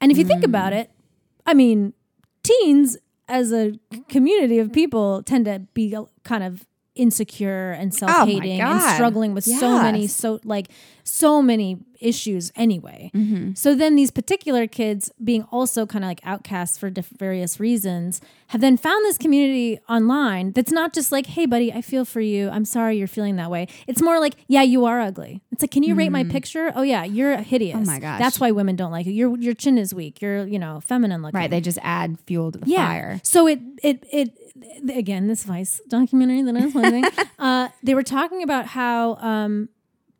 [0.00, 0.46] And if you think mm.
[0.46, 0.90] about it,
[1.46, 1.94] I mean,
[2.42, 2.96] teens
[3.28, 3.78] as a
[4.08, 9.80] community of people tend to be kind of insecure and self-hating and struggling with so
[9.80, 10.68] many so like
[11.04, 13.10] so many issues anyway.
[13.14, 13.54] Mm-hmm.
[13.54, 18.20] So then these particular kids being also kind of like outcasts for diff- various reasons
[18.48, 22.20] have then found this community online that's not just like, "Hey buddy, I feel for
[22.20, 22.50] you.
[22.50, 25.70] I'm sorry you're feeling that way." It's more like, "Yeah, you are ugly." It's like,
[25.70, 27.88] "Can you rate my picture?" "Oh yeah, you're hideous." Mm-hmm.
[27.88, 28.20] Oh my gosh.
[28.20, 29.12] That's why women don't like you.
[29.12, 30.20] Your your chin is weak.
[30.20, 31.38] You're, you know, feminine looking.
[31.40, 31.50] Right.
[31.50, 32.86] They just add fuel to the Yeah.
[32.86, 33.20] fire.
[33.24, 34.38] So it it it
[34.94, 37.04] again this Vice documentary that I was watching.
[37.38, 39.68] uh, they were talking about how um,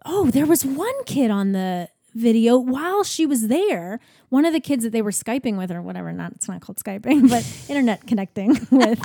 [0.05, 4.01] oh there was one kid on the video while she was there.
[4.29, 6.12] One of the kids that they were skyping with or whatever.
[6.12, 9.01] Not it's not called skyping, but internet connecting with.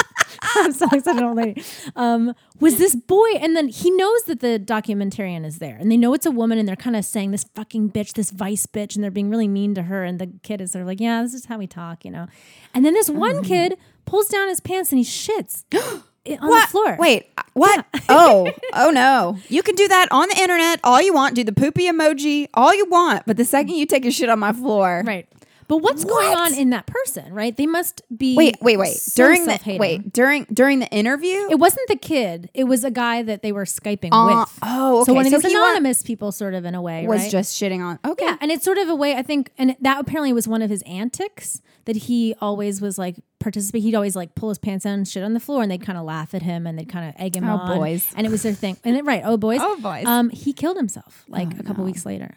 [0.55, 1.63] I'm sorry, such an old lady.
[1.95, 5.97] Um, was this boy, and then he knows that the documentarian is there, and they
[5.97, 8.95] know it's a woman, and they're kind of saying this fucking bitch, this vice bitch,
[8.95, 11.21] and they're being really mean to her, and the kid is sort of like, yeah,
[11.21, 12.27] this is how we talk, you know.
[12.73, 16.95] And then this one kid pulls down his pants and he shits on the floor.
[16.99, 17.85] Wait, uh, what?
[18.09, 19.37] oh, oh no.
[19.49, 21.35] You can do that on the internet all you want.
[21.35, 23.23] Do the poopy emoji all you want.
[23.27, 25.03] But the second you take a shit on my floor.
[25.05, 25.27] right?
[25.67, 27.55] But what's going on in that person, right?
[27.55, 28.93] They must be Wait, wait, wait.
[28.95, 31.47] so during the wait, during during the interview?
[31.49, 32.49] It wasn't the kid.
[32.53, 34.59] It was a guy that they were skyping Uh, with.
[34.63, 35.15] oh, So okay.
[35.17, 37.31] one of So these wa- anonymous people, sort of in a way, was right?
[37.31, 37.99] just shitting on.
[38.05, 38.23] Okay.
[38.23, 40.69] Yeah, and it's sort of a way I think, and that apparently was one of
[40.69, 43.81] his antics that he always was like participate.
[43.81, 45.97] He'd always like pull his pants down and shit on the floor, and they'd kind
[45.97, 47.77] of laugh at him and they'd kind of egg him Oh, on.
[47.77, 48.09] boys.
[48.15, 48.77] and it was their thing.
[48.85, 50.03] And it, right, oh boys, Oh, boys.
[50.07, 52.35] Oh, Um, he killed himself like a couple weeks later.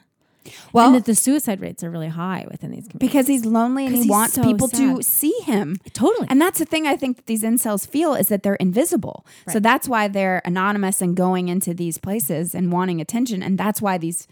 [0.73, 3.09] Well, and that the suicide rates are really high within these communities.
[3.09, 5.77] because he's lonely and he wants so people to see him.
[5.93, 6.27] Totally.
[6.31, 9.27] And that's the thing I think that these incels feel is that they're invisible.
[9.49, 13.43] So that's why they're anonymous and going into these places and wanting attention.
[13.43, 14.29] And that's why these,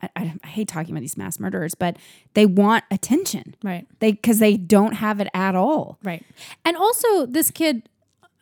[0.00, 1.96] I, I, I hate talking about these mass murderers, but
[2.34, 3.54] they want attention.
[3.62, 3.86] Right.
[4.00, 5.98] They, because they don't have it at all.
[6.02, 6.24] Right.
[6.64, 7.88] And also this kid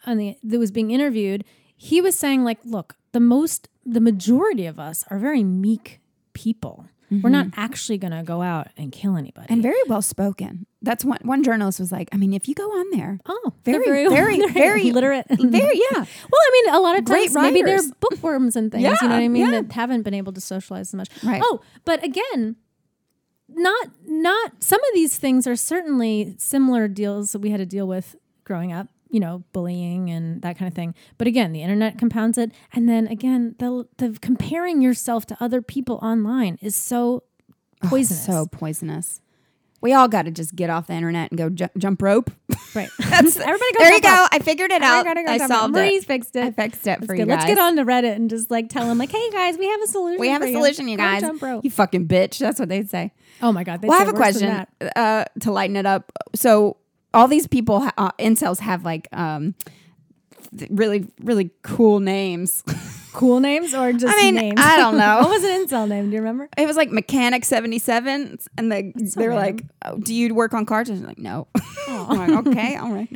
[0.06, 1.44] on the that was being interviewed,
[1.76, 6.00] he was saying like, look, the most the majority of us are very meek
[6.32, 6.86] people.
[7.10, 7.60] We're not mm-hmm.
[7.60, 9.48] actually going to go out and kill anybody.
[9.48, 10.66] And very well spoken.
[10.80, 13.84] That's one, one journalist was like, I mean, if you go on there, oh, very,
[13.84, 15.26] very, they're very literate.
[15.30, 16.04] very, yeah.
[16.30, 18.84] Well, I mean, a lot of Great times maybe they're bookworms and things.
[18.84, 19.46] you know what I mean?
[19.46, 19.62] yeah.
[19.62, 21.08] That haven't been able to socialize so much.
[21.24, 21.42] Right.
[21.44, 22.56] Oh, but again,
[23.48, 27.86] not not some of these things are certainly similar deals that we had to deal
[27.86, 28.86] with growing up.
[29.10, 30.94] You know, bullying and that kind of thing.
[31.18, 35.60] But again, the internet compounds it, and then again, the the comparing yourself to other
[35.62, 37.24] people online is so
[37.82, 38.24] poisonous.
[38.26, 39.20] So poisonous.
[39.82, 42.30] We all got to just get off the internet and go ju- jump rope.
[42.74, 42.90] right.
[42.98, 44.26] That's Everybody go There you go.
[44.30, 45.06] I figured it out.
[45.06, 46.06] Go I solved Marie's it.
[46.06, 46.44] fixed it.
[46.44, 47.20] I fixed it That's for good.
[47.20, 49.66] you Let's get on to Reddit and just like tell them like, hey guys, we
[49.66, 50.20] have a solution.
[50.20, 51.22] We have a solution, you Go guys.
[51.22, 51.64] jump rope.
[51.64, 52.36] You fucking bitch.
[52.38, 53.12] That's what they'd say.
[53.40, 53.82] Oh my god.
[53.82, 56.12] Well, I have a say worse than question uh, to lighten it up.
[56.34, 56.76] So
[57.12, 59.54] all these people, uh, incels, have like um,
[60.56, 62.64] th- really, really cool names.
[63.12, 64.60] Cool names or just I mean, names?
[64.60, 65.18] I don't know.
[65.22, 66.10] what was an incel name?
[66.10, 66.48] Do you remember?
[66.56, 70.54] it was like Mechanic seventy seven, and they they were like, oh, "Do you work
[70.54, 71.48] on cars?" And I'm like, "No."
[71.88, 73.08] I'm like, okay, all right.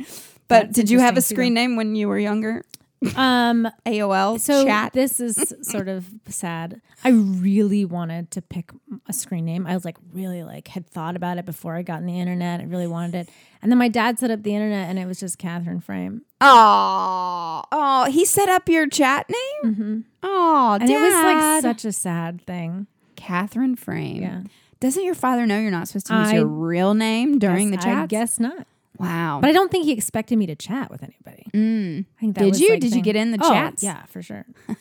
[0.49, 2.65] But That's did you have a screen name when you were younger?
[3.15, 4.93] Um, AOL so chat.
[4.93, 6.81] this is sort of sad.
[7.03, 8.71] I really wanted to pick
[9.07, 9.67] a screen name.
[9.67, 12.61] I was like, really like had thought about it before I got on the internet.
[12.61, 13.29] I really wanted it,
[13.61, 17.63] and then my dad set up the internet, and it was just Catherine Frame, Oh,
[17.71, 19.73] oh, he set up your chat name.
[19.73, 19.99] Mm-hmm.
[20.23, 22.87] Oh, and it was like such a sad thing.
[23.15, 24.21] Catherine Frame.
[24.21, 24.41] Yeah.
[24.79, 27.77] Doesn't your father know you're not supposed to use I your real name during the
[27.77, 28.03] chat?
[28.03, 28.67] I guess not.
[28.99, 29.39] Wow.
[29.41, 31.47] But I don't think he expected me to chat with anybody.
[31.53, 32.05] Mm.
[32.17, 32.69] I think that Did you?
[32.71, 33.83] like, Did you get in the Oh, chats?
[33.83, 34.45] Yeah, for sure.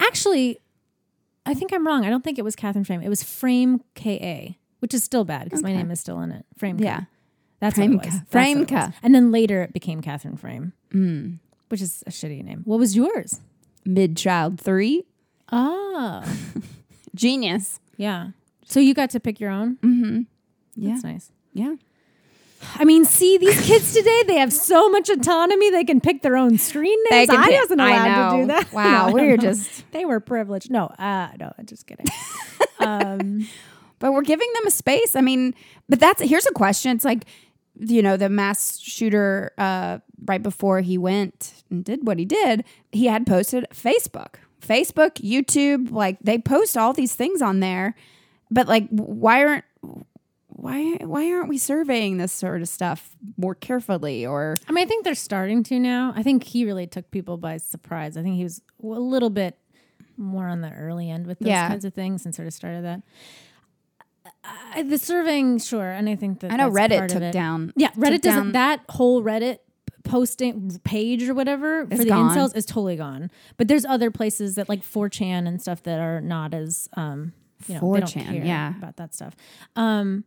[0.00, 0.58] Actually,
[1.46, 2.04] I think I'm wrong.
[2.04, 3.02] I don't think it was Catherine Frame.
[3.02, 6.44] It was Frame Ka, which is still bad because my name is still in it.
[6.58, 6.78] Frame.
[6.78, 7.02] Yeah.
[7.60, 8.06] That's what it was.
[8.06, 8.06] Frameka.
[8.32, 8.66] What it was.
[8.70, 8.94] Frameka.
[9.02, 11.38] And then later it became Catherine Frame, Mm.
[11.68, 12.62] which is a shitty name.
[12.64, 13.40] What was yours?
[13.84, 15.04] Mid child three.
[15.52, 16.22] Oh,
[17.14, 17.80] Genius.
[17.96, 18.28] yeah.
[18.64, 19.76] So you got to pick your own.
[19.82, 20.20] Mm-hmm.
[20.76, 20.90] Yeah.
[20.92, 21.32] That's nice.
[21.52, 21.74] Yeah.
[22.76, 24.22] I mean, see these kids today.
[24.26, 25.70] They have so much autonomy.
[25.70, 27.28] They can pick their own screen names.
[27.30, 28.72] I pick- wasn't I allowed to do that.
[28.72, 29.36] Wow, No, we're no.
[29.36, 30.70] just- They were privileged.
[30.70, 32.06] No, uh, no, I'm just kidding.
[32.80, 33.46] um,
[33.98, 35.14] But we're giving them a space.
[35.16, 35.54] I mean,
[35.88, 36.96] but that's here's a question.
[36.96, 37.24] It's like,
[37.78, 42.64] you know, the mass shooter uh, right before he went and did what he did,
[42.92, 47.94] he had posted Facebook, Facebook, YouTube, like they post all these things on there.
[48.50, 49.64] But like, why aren't
[50.60, 54.26] why why aren't we surveying this sort of stuff more carefully?
[54.26, 56.12] Or I mean, I think they're starting to now.
[56.14, 58.16] I think he really took people by surprise.
[58.16, 59.56] I think he was a little bit
[60.16, 61.68] more on the early end with those Yeah.
[61.68, 63.02] kinds of things and sort of started that.
[64.74, 67.32] I, the surveying, sure, and I think that I know Reddit took it.
[67.32, 67.72] down.
[67.76, 68.44] Yeah, Reddit doesn't.
[68.44, 69.58] down- That whole Reddit
[70.04, 72.34] posting page or whatever for the gone.
[72.36, 73.30] incels is totally gone.
[73.56, 77.32] But there's other places that like 4chan and stuff that are not as um
[77.68, 78.76] you know, they don't 4chan, care yeah.
[78.78, 79.36] about that stuff.
[79.76, 80.24] Um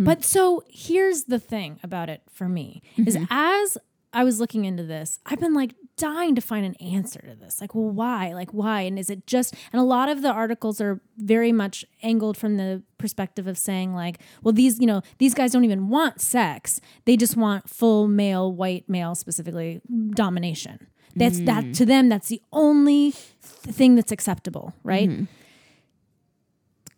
[0.00, 0.04] Mm-hmm.
[0.04, 3.26] but so here's the thing about it for me is mm-hmm.
[3.28, 3.76] as
[4.12, 7.60] I was looking into this, I've been like dying to find an answer to this.
[7.60, 8.32] Like, well, why?
[8.32, 8.80] Like, why?
[8.82, 12.56] And is it just, and a lot of the articles are very much angled from
[12.56, 16.80] the perspective of saying, like, well, these, you know, these guys don't even want sex.
[17.04, 20.88] They just want full male, white male, specifically domination.
[21.14, 21.76] That's that mm.
[21.76, 25.08] to them, that's the only th- thing that's acceptable, right?
[25.08, 25.24] Mm-hmm.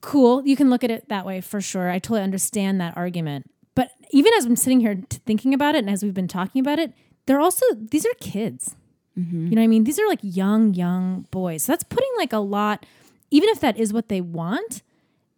[0.03, 0.47] Cool.
[0.47, 1.89] You can look at it that way for sure.
[1.91, 3.47] I totally understand that argument.
[3.75, 6.79] But even as I'm sitting here thinking about it and as we've been talking about
[6.79, 6.93] it,
[7.27, 8.77] they're also, these are kids.
[9.15, 9.85] You know what I mean?
[9.85, 11.65] These are like young, young boys.
[11.65, 12.87] So that's putting like a lot,
[13.31, 14.83] even if that is what they want,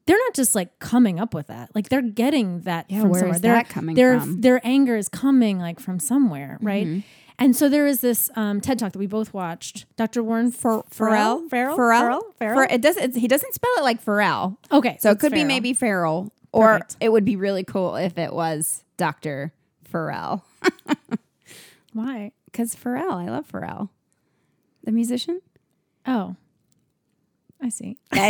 [0.06, 1.74] they're not just like coming up with that.
[1.74, 3.34] Like they're getting that Yeah, from where somewhere.
[3.36, 4.40] is Their- that coming their, from?
[4.42, 6.86] Their anger is coming like from somewhere, right?
[6.86, 7.00] Mm-hmm.
[7.38, 9.86] And so there is this um, TED talk that we both watched.
[9.96, 10.22] Dr.
[10.22, 12.66] Warren Fer- Farrell, Farrell, Farrell, Farrell.
[12.70, 12.96] It does.
[12.96, 14.56] It's, he doesn't spell it like Pharrell.
[14.70, 16.96] Okay, So it could be maybe Farrell, or Perfect.
[17.00, 19.52] it would be really cool if it was Doctor
[19.92, 20.42] Pharrell.
[21.92, 22.32] Why?
[22.46, 23.88] Because Pharrell, I love Pharrell,
[24.84, 25.40] the musician.
[26.06, 26.36] Oh,
[27.62, 27.96] I see.
[28.12, 28.28] I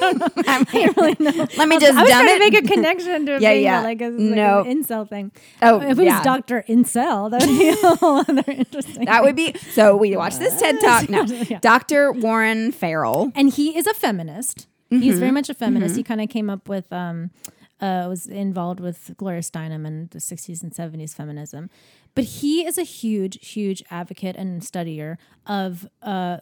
[0.00, 0.26] don't know.
[0.36, 1.46] I don't really know.
[1.56, 2.32] Let me just I was dumb trying it.
[2.32, 3.80] to make a connection to Yeah, being yeah.
[3.82, 4.62] like a like No.
[4.62, 5.30] an incel thing.
[5.62, 6.16] Oh, if it yeah.
[6.16, 9.04] was Doctor Incel, that would be a whole other interesting.
[9.04, 9.96] that would be so.
[9.96, 11.08] We watch this TED talk.
[11.08, 11.22] now.
[11.24, 11.60] Yeah.
[11.60, 13.30] Doctor Warren Farrell.
[13.36, 14.66] and he is a feminist.
[14.88, 15.18] He's Mm-hmm.
[15.20, 15.94] very much a feminist.
[15.94, 17.30] He kind of came up with, um,
[17.80, 21.70] uh, was involved with Gloria Steinem and the 60s and 70s feminism.
[22.16, 26.38] But he is a huge, huge advocate and studier of uh,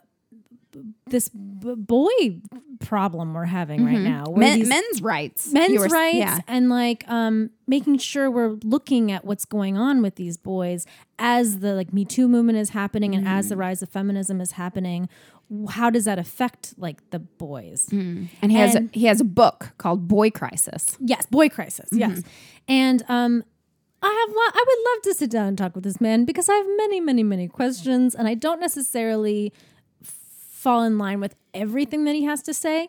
[1.06, 2.40] this b- boy
[2.80, 4.24] problem we're having right now.
[4.24, 4.40] Mm-hmm.
[4.40, 5.52] Men, these- men's rights.
[5.52, 6.38] men's were- rights Yeah.
[6.46, 10.86] and like um making sure we're looking at what's going on with these boys
[11.18, 13.58] as the like me too movement is happening and as the Mm.
[13.60, 15.08] rise of feminism is happening
[15.70, 19.24] how does that affect like the boys And he has And- a, he has a
[19.24, 20.96] book called Boy Crisis.
[21.00, 21.98] yes boy crisis Mm-hmm.
[22.10, 22.22] yes
[22.68, 23.42] and um
[24.00, 26.48] I have lo- I would love to sit down and talk with this man because
[26.48, 29.52] I have many many many questions and I don't necessarily
[30.58, 32.88] fall in line with everything that he has to say.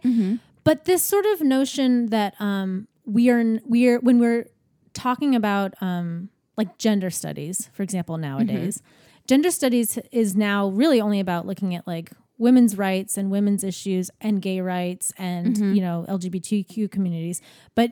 [0.63, 4.45] But this sort of notion that um, we are we are when we're
[4.93, 8.81] talking about um, like gender studies, for example, nowadays,
[9.27, 14.09] gender studies is now really only about looking at like women's rights and women's issues
[14.21, 17.41] and gay rights and you know LGBTQ communities,
[17.75, 17.91] but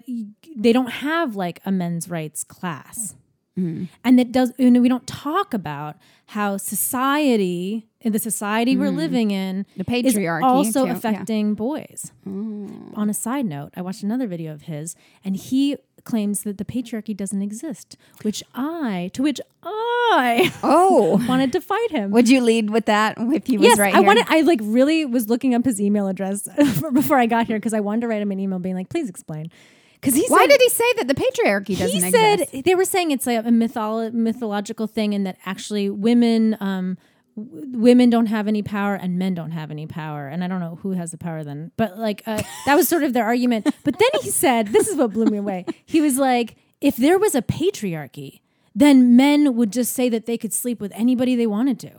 [0.56, 3.16] they don't have like a men's rights class
[3.58, 5.96] and it does and we don't talk about
[6.28, 9.86] how society in the society we're living in Mm.
[9.86, 10.94] The is patriarchy, also too, yeah.
[10.98, 12.12] affecting boys.
[12.26, 16.64] On a side note i watched another video of his and he claims that the
[16.66, 22.12] patriarchy doesn't exist which i to which i Oh, wanted to fight him.
[22.12, 24.06] Would you lead with that if he was yes right i here?
[24.08, 26.48] wanted i like really was looking up his email address
[26.94, 29.10] before i got here because i wanted to write him an email being like please
[29.10, 29.50] explain
[30.00, 32.52] because he Why said, did he say that the patriarchy doesn't he exist?
[32.52, 36.98] said they were saying it's like a mytholo- mythological thing and that actually women um
[37.36, 40.28] women don't have any power and men don't have any power.
[40.28, 43.04] And i don't know who has the power then but like uh, that was sort
[43.04, 43.66] of their argument.
[43.84, 45.66] But then he said this is what blew me away.
[45.86, 48.42] He was like if there was a patriarchy
[48.76, 51.92] then men would just say that they could sleep with anybody they wanted to.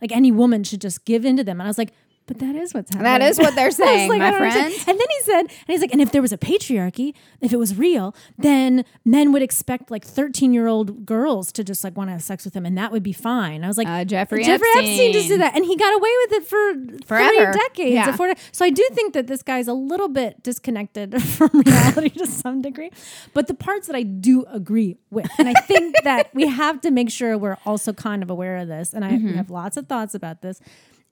[0.00, 1.60] Like any woman should just give in to them.
[1.60, 1.92] And i was like
[2.26, 3.04] but that is what's happening.
[3.04, 4.72] That is what they're saying, like, my understand.
[4.74, 4.88] friend.
[4.88, 7.56] And then he said, and he's like, and if there was a patriarchy, if it
[7.56, 12.08] was real, then men would expect like 13 year old girls to just like want
[12.08, 13.64] to have sex with him and that would be fine.
[13.64, 15.12] I was like, Uh, Jeffrey Jeffrey Epstein.
[15.12, 15.38] just did Epstein.
[15.40, 15.56] that.
[15.56, 17.52] And he got away with it for Forever.
[17.52, 17.92] three decades.
[17.94, 18.16] Yeah.
[18.16, 22.10] four de- so I do think that this guy's a little bit disconnected from reality
[22.10, 22.90] to some degree.
[23.34, 26.90] But the parts that I do agree with, and I think that we have to
[26.90, 29.34] make sure we're also kind of aware of this, and I Mm-hmm.
[29.34, 30.60] have lots of thoughts about this,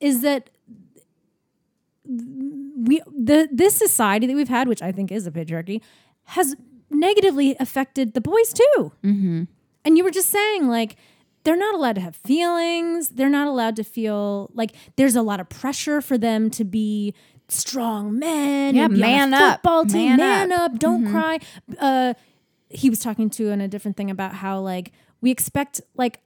[0.01, 0.51] is that
[2.07, 5.81] we the this society that we've had, which I think is a patriarchy,
[6.25, 6.57] has
[6.91, 8.93] negatively affected the boys too.
[9.03, 9.43] Mm-hmm.
[9.85, 10.97] And you were just saying like
[11.45, 13.11] they're not allowed to have feelings.
[13.11, 17.15] They're not allowed to feel like there's a lot of pressure for them to be
[17.49, 18.75] strong men.
[18.75, 19.57] Yeah, and be on a man up.
[19.57, 20.73] Football team, Man man, up.
[20.73, 20.79] up.
[20.79, 21.39] Don't cry.
[21.79, 22.15] Uh,
[22.71, 26.21] he was talking to in a different thing about how like we expect like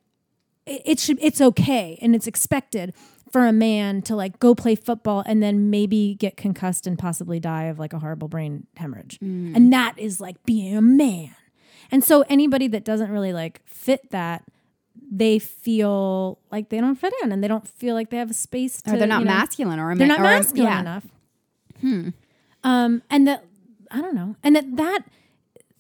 [0.66, 2.94] it it should it's okay and it's expected
[3.32, 7.40] for a man to like go play football and then maybe get concussed and possibly
[7.40, 9.18] die of like a horrible brain hemorrhage.
[9.20, 11.34] And that is like being a man.
[11.90, 14.44] And so anybody that doesn't really like fit that
[15.10, 18.34] they feel like they don't fit in and they don't feel like they have a
[18.34, 20.70] space to or they're not you know, masculine or a they're not or a- masculine
[20.70, 20.80] yeah.
[20.80, 21.06] enough.
[22.64, 23.44] Um, and that
[23.90, 25.04] I don't know, and that that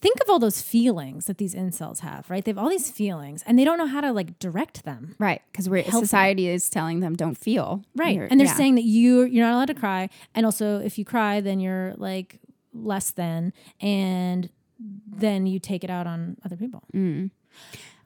[0.00, 2.44] think of all those feelings that these incels have, right?
[2.44, 5.14] They have all these feelings and they don't know how to like direct them.
[5.18, 7.84] Right, because we're society is telling them don't feel.
[7.96, 8.14] Right.
[8.14, 8.54] You're- and they're yeah.
[8.54, 10.08] saying that you you're not allowed to cry.
[10.34, 12.38] And also if you cry, then you're like
[12.72, 16.84] less than and then you take it out on other people.
[16.94, 17.30] Mm.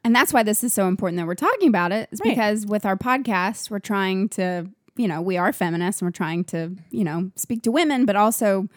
[0.04, 2.08] And that's why this is so important that we're talking about it.
[2.10, 2.30] it, is Right.
[2.30, 6.44] because with our podcast, we're trying to, you know, we are feminists and we're trying
[6.44, 8.68] to, you know, speak to women, but also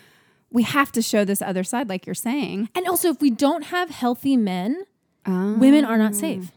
[0.56, 2.70] we have to show this other side, like you're saying.
[2.74, 4.86] And also if we don't have healthy men,
[5.28, 6.16] women are not ah.
[6.16, 6.52] safe.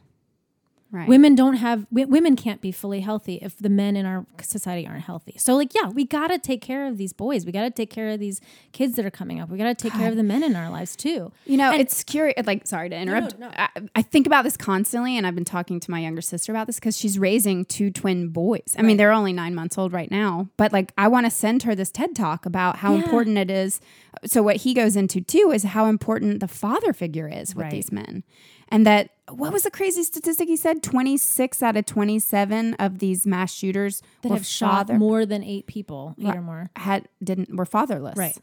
[0.91, 1.07] Right.
[1.07, 4.87] Women don't have w- women can't be fully healthy if the men in our society
[4.87, 5.35] aren't healthy.
[5.37, 7.45] So like yeah, we got to take care of these boys.
[7.45, 8.41] We got to take care of these
[8.73, 9.51] kids that are coming up.
[9.51, 11.31] We got to take care of the men in our lives too.
[11.45, 12.35] You know, it's curious.
[12.39, 13.39] Uh, like, sorry to interrupt.
[13.39, 13.51] no.
[13.55, 16.67] I, I think about this constantly, and I've been talking to my younger sister about
[16.67, 18.75] this because she's raising two twin boys.
[18.79, 21.65] I mean, they're only nine months old right now, but like, I want to send
[21.65, 23.03] her this TED talk about how Yeah.
[23.03, 23.81] important it is.
[24.25, 27.73] So, what he goes into too is how important the father figure is with Right.
[27.73, 28.25] these men,
[28.71, 30.83] and that what was the crazy statistic he said?
[30.83, 35.27] Twenty six out of twenty seven of these mass shooters That have shot father- more
[35.27, 36.71] than 8 people, 8 or more.
[36.77, 38.17] had didn't were fatherless.
[38.17, 38.37] Right.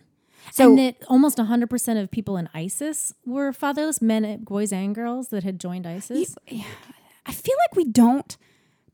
[0.52, 4.94] So and that almost 100% of people in ISIS were fatherless, men, eh, boys and
[4.94, 6.36] girls that had joined ISIS.
[7.26, 8.38] I feel like we don't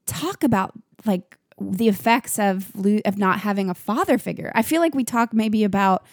[0.05, 0.71] talk about
[1.05, 2.71] like the effects of
[3.05, 4.51] of not having a father figure.
[4.55, 6.05] I feel like we talk maybe about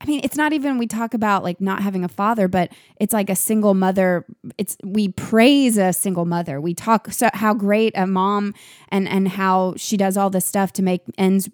[0.00, 2.70] I mean, it's not even we talk about like not having a father, but
[3.00, 4.26] it's like a single mother.
[4.58, 6.60] It's we praise a single mother.
[6.60, 8.54] We talk so how great a mom
[8.90, 11.48] and and how she does all this stuff to make ends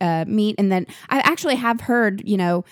[0.00, 0.54] uh, meet.
[0.58, 2.64] And then I actually have heard, you know,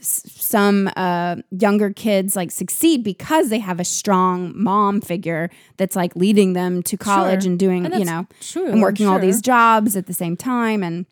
[0.00, 6.14] some uh, younger kids like succeed because they have a strong mom figure that's like
[6.16, 7.50] leading them to college Sure.
[7.50, 10.82] and doing And you know true, and working all these jobs at the same time
[10.82, 11.06] and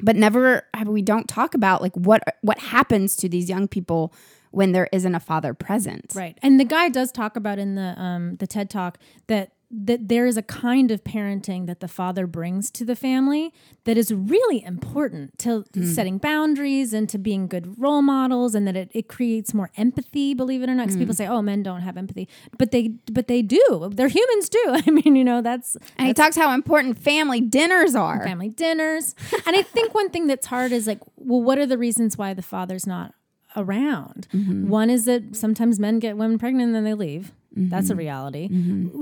[0.00, 4.12] but never have we don't talk about like what what happens to these young people
[4.50, 6.38] when there isn't a father present Right.
[6.42, 10.26] And the guy does talk about in the um the TED talk that that there
[10.26, 13.52] is a kind of parenting that the father brings to the family
[13.84, 15.84] that is really important to hmm.
[15.84, 20.34] setting boundaries and to being good role models and that it, it creates more empathy
[20.34, 21.18] believe it or not because people hmm.
[21.18, 22.28] say oh men don't have empathy.
[22.56, 23.90] But they but they do.
[23.92, 24.64] They're humans too.
[24.86, 28.22] I mean you know that's and he talks how important family dinners are.
[28.22, 29.16] Family dinners.
[29.46, 32.34] and I think one thing that's hard is like, well, what are the reasons why
[32.34, 33.15] the father's not
[33.56, 34.28] around?
[34.68, 37.32] One is that sometimes men get women pregnant and then they leave.
[37.58, 38.48] That's a reality.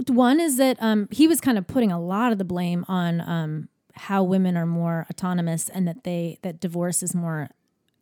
[0.09, 3.21] One is that um, he was kind of putting a lot of the blame on
[3.21, 7.49] um, how women are more autonomous and that they that divorce is more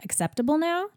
[0.05, 0.88] acceptable now.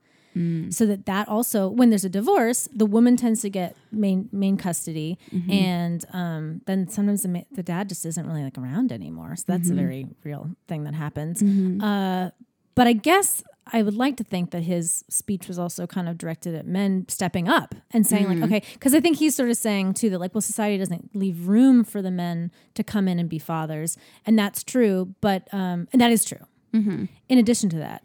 [0.71, 4.57] So that that also, when there's a divorce, the woman tends to get main main
[4.57, 5.17] custody,
[5.49, 9.37] and um, then sometimes the, ma- the dad just isn't really like around anymore.
[9.37, 11.41] So that's a very real thing that happens.
[11.81, 12.31] Uh,
[12.75, 13.41] but I guess
[13.71, 17.05] I would like to think that his speech was also kind of directed at men
[17.09, 18.53] stepping up and saying like, mm-hmm.
[18.53, 21.47] okay, because I think he's sort of saying too that like, well, society doesn't leave
[21.47, 25.15] room for the men to come in and be fathers, and that's true.
[25.19, 26.45] But um, and that is true.
[26.73, 27.05] Mm-hmm.
[27.29, 28.03] In addition to that,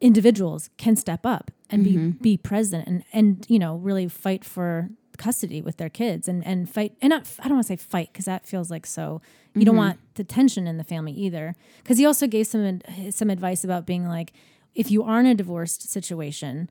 [0.00, 2.10] individuals can step up and be mm-hmm.
[2.22, 6.70] be present and and you know really fight for custody with their kids and and
[6.70, 9.20] fight and not I don't want to say fight because that feels like so
[9.58, 11.54] you don't want the tension in the family either.
[11.78, 12.80] Because he also gave some
[13.10, 14.32] some advice about being like
[14.78, 16.70] if you are in a divorced situation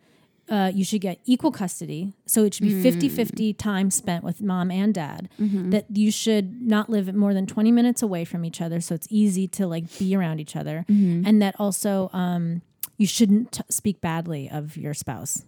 [0.50, 2.14] uh, you should get equal custody.
[2.26, 5.28] So it should be 50 50 time spent with mom and dad.
[5.72, 8.80] That you should not live more than 20 minutes away from each other.
[8.80, 10.86] So it's easy to like be around each other.
[11.26, 12.62] And that also, um,
[12.98, 15.44] you shouldn't t- speak badly of your spouse,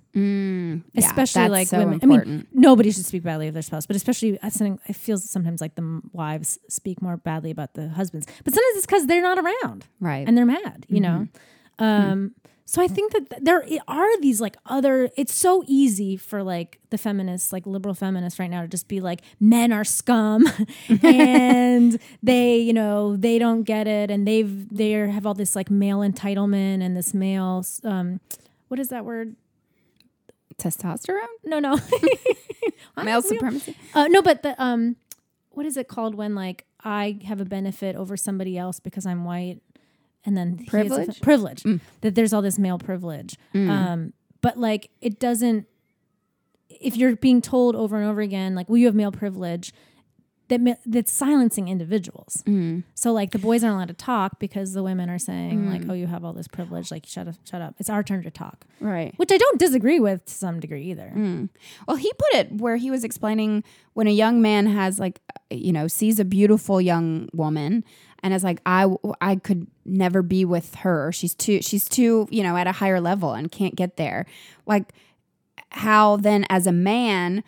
[0.95, 1.99] especially that's like so women.
[2.03, 5.27] I mean, nobody should speak badly of their spouse, but especially I think it feels
[5.27, 8.27] sometimes like the wives speak more badly about the husbands.
[8.43, 10.27] But sometimes it's because they're not around, Right.
[10.27, 11.27] And they're mad, you know.
[11.79, 12.35] Um,
[12.69, 15.09] so I think that there are these like other.
[15.17, 18.99] It's so easy for like the feminists, like liberal feminists, right now to just be
[18.99, 20.45] like, men are scum,
[21.01, 25.71] and they, you know, they don't get it, and they've they have all this like
[25.71, 28.19] male entitlement and this male, um,
[28.67, 29.35] what is that word?
[30.59, 31.79] testosterone No, no,
[33.03, 34.95] male supremacy Uh, no, but the um,
[35.49, 39.25] what is it called when like I have a benefit over somebody else because I'm
[39.25, 39.59] white,
[40.25, 41.21] and then he has a- Privilege?
[41.21, 41.79] privilege mm.
[42.01, 43.37] that there's all this male privilege.
[43.53, 43.69] Mm.
[43.69, 45.65] Um, but like it doesn't.
[46.69, 49.73] If you're being told over and over again, like, well, you have male privilege,
[50.49, 52.43] that that's silencing individuals.
[52.45, 52.83] Mm.
[52.95, 55.93] So like the boys aren't allowed to talk because the women are saying like, oh,
[55.93, 57.75] you have all this privilege, like shut up, shut up.
[57.79, 61.11] It's our turn to talk, right which I don't disagree with to some degree either.
[61.87, 63.63] Well, he put it where he was explaining
[63.93, 67.83] when a young man has like, you know, sees a beautiful young woman
[68.23, 68.87] and it's like, I,
[69.21, 71.11] I could never be with her.
[71.11, 74.25] She's too, she's too, you know, at a higher level and can't get there.
[74.65, 74.93] Like,
[75.71, 77.43] how then as a man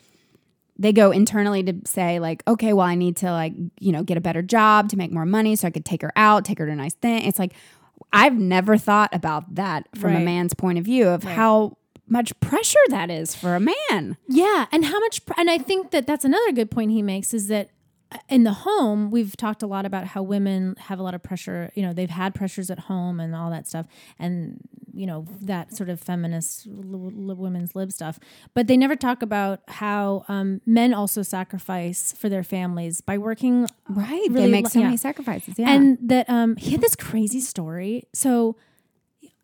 [0.78, 4.16] they go internally to say like okay well i need to like you know get
[4.18, 6.66] a better job to make more money so i could take her out take her
[6.66, 7.54] to a nice thing it's like
[8.14, 11.76] i've never thought about that from a man's point of view of how
[12.08, 15.92] much pressure that is for a man Yeah, and how much pr- and I think
[15.92, 17.70] that that's another good point he makes is that
[18.30, 21.72] in the home, we've talked a lot about how women have a lot of pressure,
[21.76, 23.86] you know, they've had pressures at home and all that stuff
[24.20, 24.60] and
[24.94, 28.20] you know, that sort of feminist l- l- women's lib stuff.
[28.54, 33.68] But they never talk about how um, men also sacrifice for their families by working
[33.88, 34.86] right really they make so yeah.
[34.86, 38.04] many sacrifices yeah and that um, he had this crazy story.
[38.14, 38.58] So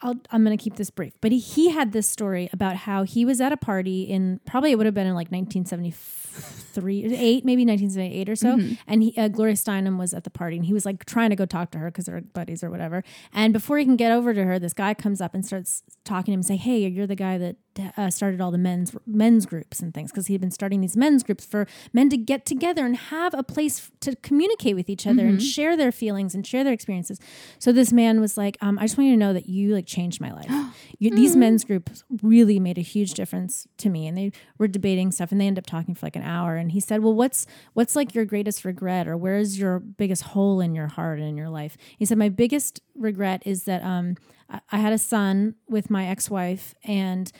[0.02, 3.04] I'll, I'm going to keep this brief, but he, he had this story about how
[3.04, 7.45] he was at a party in probably it would have been in like 1973, eight,
[7.45, 8.58] maybe 1978 or so.
[8.88, 11.36] And he, uh, Gloria Steinem was at the party and he was like trying to
[11.36, 13.04] go talk to her because they're buddies or whatever.
[13.34, 16.26] And before he can get over to her, this guy comes up and starts talking
[16.26, 17.56] to him and say, Hey, you're the guy that
[17.95, 20.98] uh, started all the men's men's groups and things because he had been starting these
[20.98, 25.06] men's groups for men to get together and have a place to communicate with each
[25.06, 27.20] other and share their feelings and share their experiences.
[27.60, 29.87] So this man was like, um, "I just want you to know that you like
[29.88, 30.52] changed my life.
[31.00, 35.12] you, these men's groups really made a huge difference to me." And they were debating
[35.12, 36.56] stuff, and they ended up talking for like an hour.
[36.56, 40.62] And he said, "Well, what's what's like your greatest regret, or where's your biggest hole
[40.62, 44.16] in your heart and in your life?" He said, "My biggest regret is that um,
[44.50, 47.32] I, I had a son with my ex-wife and."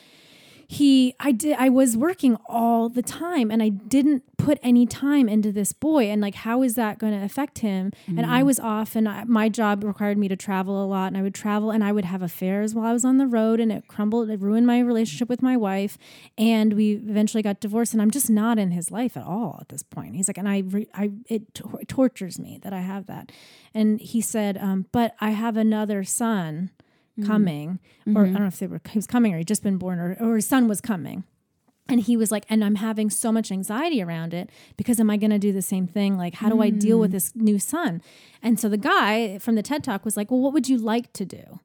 [0.68, 5.28] He i did i was working all the time and i didn't put any time
[5.28, 7.92] into this boy and like how is that going to affect him?
[8.08, 11.18] And i was off and I, my job required me to travel a lot and
[11.18, 13.72] i would travel and i would have affairs while i was on the road and
[13.72, 15.98] it crumbled it ruined my relationship with my wife
[16.38, 19.70] and we eventually got divorced and i'm just not in his life at all at
[19.70, 20.16] this point.
[20.16, 23.32] He's like and i re- i it tor- tortures me that i have that.
[23.74, 26.72] And he said um, but i have another son
[27.18, 27.32] Mm-hmm.
[27.32, 28.34] coming, or I mm-hmm.
[28.34, 30.36] don't know if they were he was coming or he'd just been born or, or
[30.36, 31.24] his son was coming.
[31.90, 35.18] And he was like, and I'm having so much anxiety around it because am I
[35.18, 36.18] going to do the same thing?
[36.18, 37.14] Like, how do I deal with mm.
[37.14, 38.02] this new son?
[38.44, 41.14] And so the guy from the TED Talk was like, well, what would you like
[41.14, 41.60] to do?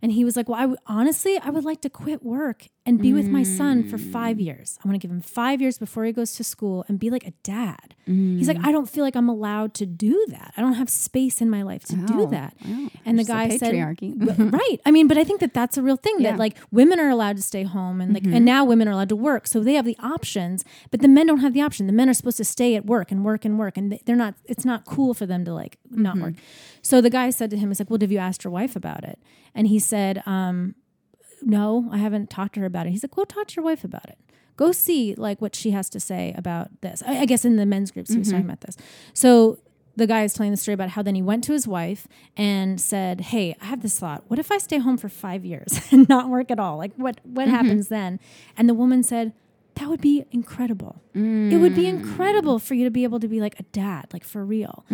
[0.00, 3.14] And he was like, well, I honestly, I would like to quit work and be
[3.14, 4.78] with my son for five years.
[4.84, 7.26] I want to give him five years before he goes to school and be like
[7.26, 7.94] a dad.
[8.04, 10.52] He's like, I don't feel like I'm allowed to do that.
[10.58, 12.54] I don't have space in my life to do Oh, that.
[12.62, 12.88] wow.
[13.06, 14.12] And the the guy said, patriarchy.
[14.14, 14.78] "But- right.
[14.84, 16.32] I mean, but I think that that's a real thing Yeah.
[16.32, 19.08] that like women are allowed to stay home and like, and now women are allowed
[19.08, 19.46] to work.
[19.46, 21.86] So they have the options, but the men don't have the option.
[21.86, 23.78] The men are supposed to stay at work and work and work.
[23.78, 26.34] And they- they're not, it's not cool for them to like not work.
[26.82, 29.04] So the guy said to him, he's like, well, have you asked your wife about
[29.04, 29.18] it?
[29.54, 30.74] And he said, um,
[31.44, 32.90] no, I haven't talked to her about it.
[32.90, 34.18] He's like, go talk to your wife about it.
[34.56, 37.02] Go see like what she has to say about this.
[37.06, 38.36] I, I guess in the men's groups he was mm-hmm.
[38.36, 38.76] talking about this.
[39.12, 39.58] So
[39.96, 42.80] the guy is telling the story about how then he went to his wife and
[42.80, 44.24] said, "Hey, I have this thought.
[44.28, 46.78] What if I stay home for five years and not work at all?
[46.78, 47.54] Like what what mm-hmm.
[47.54, 48.20] happens then?"
[48.56, 49.32] And the woman said,
[49.76, 51.02] "That would be incredible.
[51.52, 54.24] It would be incredible for you to be able to be like a dad, like
[54.24, 54.84] for real."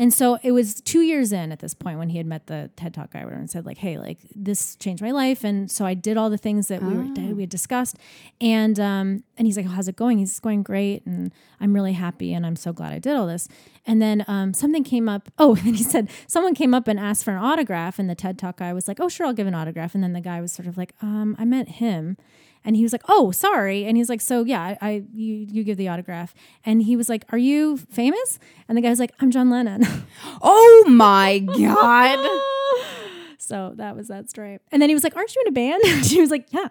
[0.00, 2.70] And so it was two years in at this point when he had met the
[2.76, 5.94] TED Talk guy and said, like, "Hey, like this changed my life," and so I
[5.94, 7.96] did all the things that we were we had discussed,
[8.40, 12.32] and um, and he's like, "How's it going?" He's going great, and I'm really happy,
[12.34, 13.48] and I'm so glad I did all this.
[13.86, 15.28] And then um, something came up.
[15.38, 18.38] Oh, and he said someone came up and asked for an autograph, and the TED
[18.38, 20.52] Talk guy was like, "Oh, sure, I'll give an autograph." And then the guy was
[20.52, 22.16] sort of like, um, "I met him."
[22.64, 25.64] And he was like, "Oh, sorry." And he's like, "So yeah, I, I you you
[25.64, 26.34] give the autograph."
[26.64, 28.38] And he was like, "Are you famous?"
[28.68, 29.84] And the guy was like, "I'm John Lennon."
[30.42, 32.18] oh my god
[33.38, 34.58] so that was that story.
[34.70, 36.68] And then he was like, "Aren't you in a band?" And she was like, "Yeah."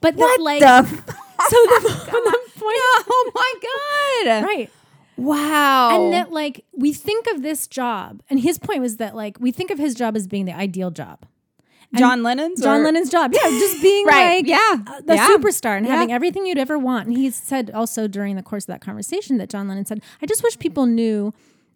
[0.00, 0.88] but that, what like, the f-
[1.48, 2.76] so the, the point,
[3.08, 4.70] oh my god right?
[5.16, 9.38] wow And that like we think of this job, and his point was that like
[9.40, 11.26] we think of his job as being the ideal job.
[11.96, 13.32] John lennon's John or- Lennon's job.
[13.34, 15.92] Yeah, just being Right, like yeah, uh, the yeah, superstar and yeah.
[15.94, 17.08] having everything you'd ever want.
[17.08, 20.26] And he said also during the course of that conversation that John Lennon said, I
[20.26, 21.34] just wish people knew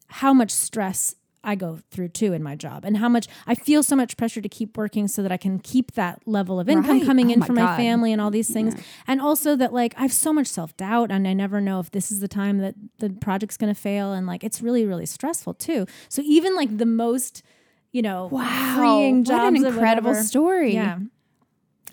[0.08, 1.14] how much stress
[1.46, 4.40] I go through too in my job and how much I feel so much pressure
[4.40, 7.04] to keep working so that I can keep that level of income Right.
[7.06, 8.74] coming Oh in my for my family and all these things.
[9.06, 11.90] And also that like I have so much self doubt and I never know if
[11.90, 14.12] this is the time that the project's going to fail.
[14.12, 15.86] And like it's really, really stressful too.
[16.08, 17.42] So even like the most,
[17.94, 20.74] you know, Wow, freeing what jobs an incredible story.
[20.74, 20.98] Yeah.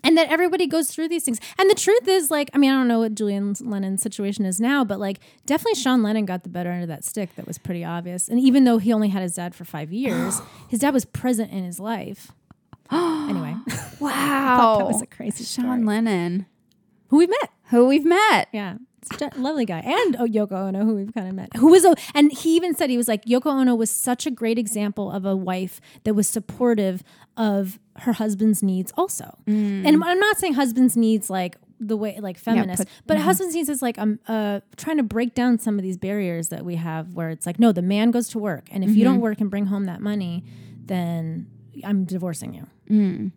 [0.04, 1.38] And that everybody goes through these things.
[1.60, 4.60] And the truth is, like, I mean, I don't know what Julian Lennon's situation is
[4.60, 7.36] now, but like, definitely Sean Lennon got the better end of that stick.
[7.36, 8.26] That was pretty obvious.
[8.28, 11.52] And even though he only had his dad for five years, his dad was present
[11.52, 12.32] in his life.
[12.90, 13.54] anyway,
[14.00, 15.82] wow that was a crazy sean story.
[15.84, 16.46] lennon
[17.08, 17.50] who we've met.
[17.70, 18.78] who we've met Yeah.
[19.36, 22.32] Lovely guy, and oh, Yoko Ono, who we've kind of met, who was a, and
[22.32, 25.36] he even said he was like Yoko Ono was such a great example of a
[25.36, 27.02] wife that was supportive
[27.36, 29.38] of her husband's needs, also.
[29.46, 29.86] Mm.
[29.86, 33.68] And I'm not saying husband's needs like the way like feminist, put- but husband's needs
[33.68, 37.14] is like I'm uh, trying to break down some of these barriers that we have,
[37.14, 39.22] where it's like no, the man goes to work, and if you don't mm-hmm.
[39.22, 40.44] work and bring home that money,
[40.84, 41.46] then
[41.84, 43.32] I'm divorcing you mm.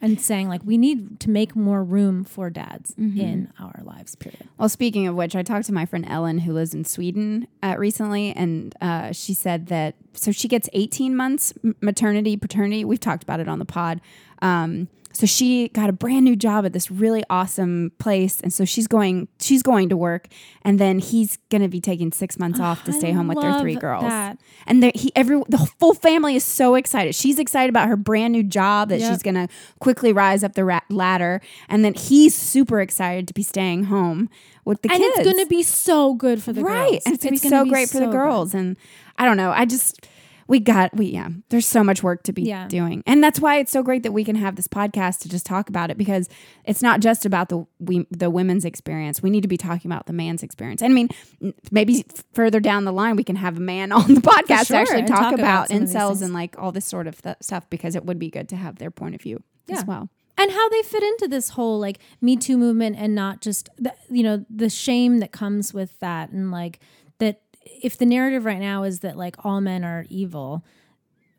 [0.00, 4.48] And saying like we need to make more room for dads in our lives period
[4.58, 7.74] Well, speaking of which, I talked to my friend Ellen, who lives in Sweden uh,
[7.78, 12.84] recently, and uh, she said that so she gets 18 months maternity, paternity.
[12.84, 14.00] We've talked about it on the pod.
[14.42, 14.88] Um,
[15.18, 18.86] so she got a brand new job at this really awesome place, and so she's
[18.86, 20.28] going she's going to work,
[20.62, 23.40] and then he's going to be taking six months off to I stay home with
[23.40, 24.04] their three girls.
[24.04, 24.38] that.
[24.64, 27.16] And the, he every the full family is so excited.
[27.16, 29.10] She's excited about her brand new job that Yep.
[29.10, 29.48] she's going to
[29.80, 34.30] quickly rise up the ra- ladder, and then he's super excited to be staying home
[34.64, 35.18] with the and kids.
[35.18, 37.42] And it's going to be so good for the right, girls and it's, going to
[37.42, 38.54] be so great for the so girls.
[38.54, 38.76] And
[39.16, 40.06] I don't know, I just
[40.48, 41.28] we got we yeah.
[41.50, 42.66] There's so much work to be Yeah.
[42.68, 45.46] doing, and that's why it's so great that we can have this podcast to just
[45.46, 46.28] talk about it because
[46.64, 49.22] it's not just about the we the women's experience.
[49.22, 50.82] We need to be talking about the man's experience.
[50.82, 54.20] And I mean, maybe further down the line we can have a man on the
[54.20, 56.72] podcast sure, to actually talk, talk about about, some of these incels and like all
[56.72, 59.20] this sort of th- stuff because it would be good to have their point of
[59.20, 59.76] view Yeah.
[59.78, 60.08] as well.
[60.38, 63.92] and how they fit into this whole like me too movement and not just the,
[64.08, 66.78] you know the shame that comes with that and like
[67.18, 67.42] that
[67.82, 70.64] if the narrative right now is that like all men are evil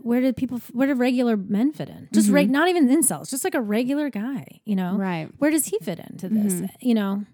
[0.02, 2.08] where did people where do regular men fit in?
[2.14, 4.96] Just reg, not even incels just like a regular guy you know?
[4.96, 5.30] Right.
[5.40, 6.70] where does he fit into this?
[6.80, 7.26] You know?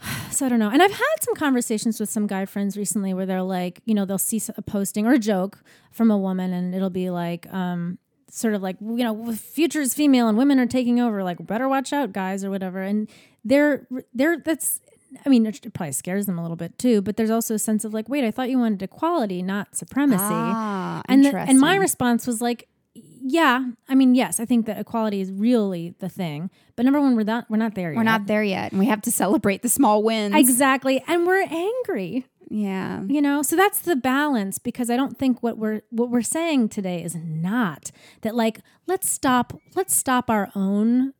[0.32, 0.70] So i don't know.
[0.70, 4.04] And i've had some conversations with some guy friends recently where they're like you know
[4.04, 7.98] they'll see a posting or a joke from a woman and it'll be like um
[8.32, 11.68] sort of like you know future is female and women are taking over like better
[11.68, 12.82] watch out guys or whatever.
[12.82, 13.08] And
[13.44, 14.80] they're they're that's
[15.24, 17.84] I mean, it probably scares them a little bit too, but there's also a sense
[17.84, 20.22] of like, wait, I thought you wanted equality, not supremacy.
[20.22, 24.78] Ah, and the, and my response was like, yeah, I mean, yes, I think that
[24.78, 27.96] equality is really the thing, but number one, we're not we're not there yet.
[27.96, 30.34] We're not there yet, and we have to celebrate the small wins.
[30.34, 32.26] exactly, and we're angry.
[32.50, 33.02] yeah.
[33.04, 36.68] You know, so that's the balance because I don't think what we're what we're saying
[36.70, 37.90] today is not
[38.22, 41.14] that like let's stop let's stop our own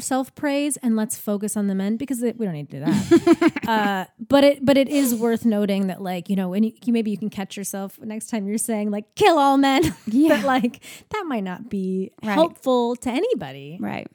[0.00, 2.84] self praise and let's focus on the men because it, we don't need to do
[2.84, 3.52] that.
[3.68, 7.10] uh, but it but it is worth noting that like you know when you, maybe
[7.10, 9.82] you can catch yourself next time you're saying like kill all men.
[10.06, 10.36] Yeah.
[10.36, 12.32] but like that might not be Right.
[12.34, 14.06] helpful to anybody Right.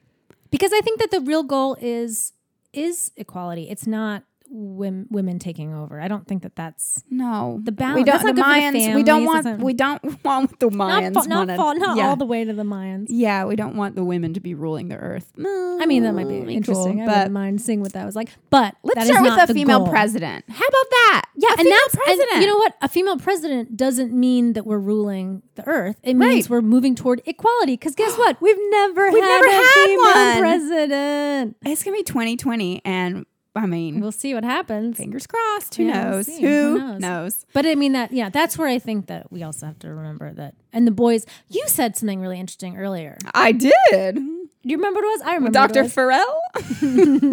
[0.52, 2.34] because I think that the real goal is
[2.74, 3.70] is equality.
[3.70, 6.00] It's not women women taking over.
[6.00, 8.24] I don't think that that's No, The We don't.
[8.36, 8.96] The Mayans.
[8.96, 9.60] we don't want.
[9.62, 11.14] We don't want the Mayans.
[11.14, 12.08] not, fa- not, fa- not yeah.
[12.10, 13.08] all the way to the Mayans.
[13.10, 15.32] Yeah, we don't want the women to be ruling the earth.
[15.38, 17.02] I mean, that might be mm, Cool, interesting.
[17.02, 18.30] I but wouldn't mind seeing what that was like.
[18.50, 19.90] But let's start with a female goal.
[19.90, 20.46] president.
[20.50, 21.22] How about that?
[21.36, 22.30] Yeah, a and female that's president.
[22.34, 22.76] And you know what?
[22.82, 25.98] A female president doesn't mean that we're ruling the earth.
[26.04, 26.50] It means Right.
[26.50, 27.74] we're moving toward equality.
[27.74, 28.42] Because guess what?
[28.42, 30.40] We've never We've had never a had female one.
[30.40, 31.58] president.
[31.66, 33.26] it's gonna be 2020, and
[33.58, 34.98] I mean, We'll see what happens.
[34.98, 35.76] fingers crossed.
[35.76, 36.28] Who Yeah, we'll knows?
[36.28, 37.00] Who, Who knows?
[37.02, 37.46] knows?
[37.54, 40.32] But I mean that yeah, that's where I think that we also have to remember
[40.34, 40.56] that.
[40.72, 43.18] And the boys, you said something really interesting earlier.
[43.34, 43.74] I did.
[44.16, 45.22] Do you remember what it was?
[45.22, 45.84] I remember Dr.
[45.84, 45.96] was.
[45.96, 46.40] Pharrell.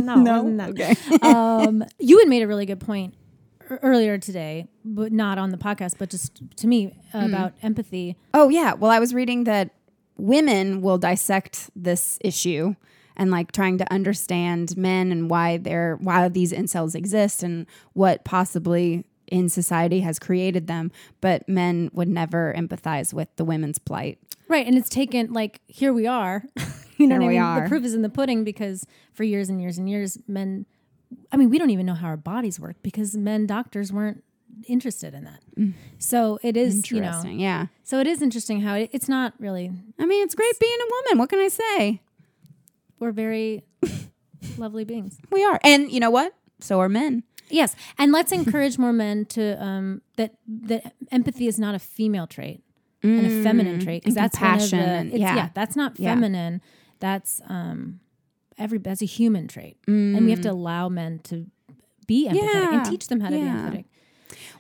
[0.05, 0.71] no, that.
[0.71, 0.95] Okay.
[1.23, 3.15] um, you had made a really good point
[3.83, 7.25] earlier today, but not on the podcast, but just to me Hmm.
[7.33, 8.17] about empathy.
[8.33, 8.75] Oh yeah.
[8.75, 9.71] Well, I was reading that
[10.17, 12.75] women will dissect this issue
[13.17, 18.25] and like trying to understand men and why they're why these incels exist and what
[18.25, 24.19] possibly in society has created them, but men would never empathize with the women's plight.
[24.49, 26.45] Right, and it's taken like here we are.
[26.97, 27.43] you know Here what I mean?
[27.43, 27.63] are.
[27.63, 30.67] The proof is in the pudding because for years and years and years, men.
[31.31, 34.25] I mean, we don't even know how our bodies work because men doctors weren't
[34.67, 35.41] interested in that.
[35.57, 35.75] Mm.
[35.99, 37.09] So it is, you know.
[37.09, 37.41] Interesting.
[37.41, 37.67] Yeah.
[37.83, 39.71] So it is interesting how it, it's not really.
[39.99, 41.19] I mean, it's great being a woman.
[41.19, 42.01] What can I say?
[42.99, 43.65] We're very
[44.59, 45.19] lovely beings.
[45.31, 45.59] We are.
[45.65, 46.33] And you know what?
[46.61, 47.25] So are men.
[47.51, 52.27] Yes, and let's encourage more men to um, that that empathy is not a female
[52.27, 52.63] trait
[53.03, 54.17] and a feminine trait because Mm.
[54.17, 55.37] that's one of compassion the and- it's, yeah.
[55.37, 55.49] yeah.
[55.55, 56.15] that's not Yeah.
[56.15, 56.63] feminine
[57.01, 58.01] that's um
[58.57, 60.53] every that's a human trait and we have to Mm.
[60.53, 61.47] allow men to
[62.07, 62.77] be empathetic Yeah.
[62.79, 63.43] and teach them how to Yeah.
[63.71, 63.85] be empathetic.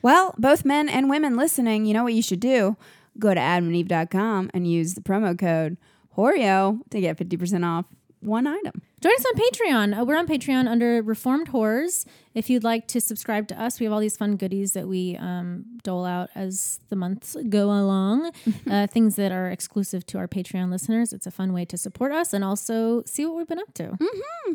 [0.02, 2.76] Well, both men and women listening, you know what you should do?
[3.18, 5.78] Go to adamandeve.com and use the promo code
[6.18, 7.86] WHOREO to get 50% off
[8.24, 8.82] one item.
[9.00, 10.00] Join us on Patreon.
[10.00, 12.06] Uh, we're on Patreon under Reformed Whores.
[12.34, 15.16] If you'd like to subscribe to us, we have all these fun goodies that we
[15.18, 18.32] um, dole out as the months go along.
[18.70, 21.12] uh, things that are exclusive to our Patreon listeners.
[21.12, 23.96] It's a fun way to support us and also see what we've been up to.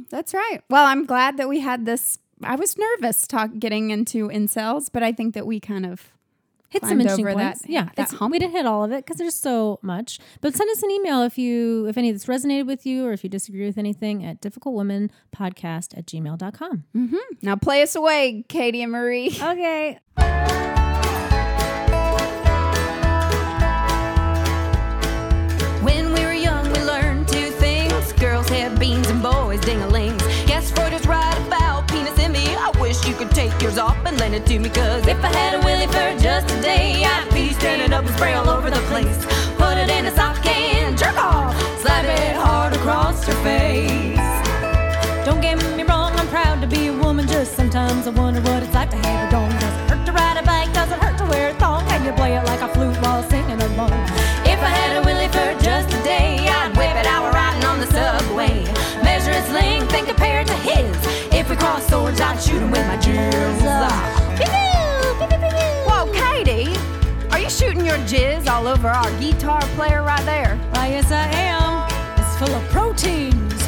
[0.09, 0.61] That's right.
[0.69, 5.03] Well, I'm glad that we had this I was nervous talk getting into incels, but
[5.03, 6.09] I think that we kind of
[6.69, 7.61] hit some interesting points.
[7.61, 8.31] that- yeah, that it's, hump.
[8.31, 10.19] we didn't hit all of it because there's so much.
[10.41, 13.11] But send us an email if you if any of this resonated with you or
[13.13, 16.83] if you disagree with anything at difficultwomanpodcast at gmail.com.
[16.95, 17.15] Mm-hmm.
[17.41, 19.27] now play us away, Katie and Marie.
[19.41, 19.99] Okay.
[33.39, 36.07] take yours off and lend it to me, cause if I had a willy for
[36.21, 39.19] just a day, I'd be standing up and spray all over the place.
[39.55, 44.35] Put it in a sock and jerk off, slap it hard across your face.
[45.25, 47.29] Don't get me wrong, I'm proud to be a woman.
[47.29, 49.51] Just sometimes I wonder what it's like to have a dong.
[49.51, 50.73] Does it hurt to ride a bike?
[50.73, 51.87] Does it hurt to wear a thong?
[51.87, 53.38] Can you play it like a flute while singing
[62.17, 63.61] I'd shoot him with my jizz.
[65.85, 66.75] Whoa, Katie,
[67.29, 70.55] are you shooting your jizz all over our guitar player right there?
[70.71, 71.87] Why, yes, I am.
[72.19, 73.58] It's full of proteins.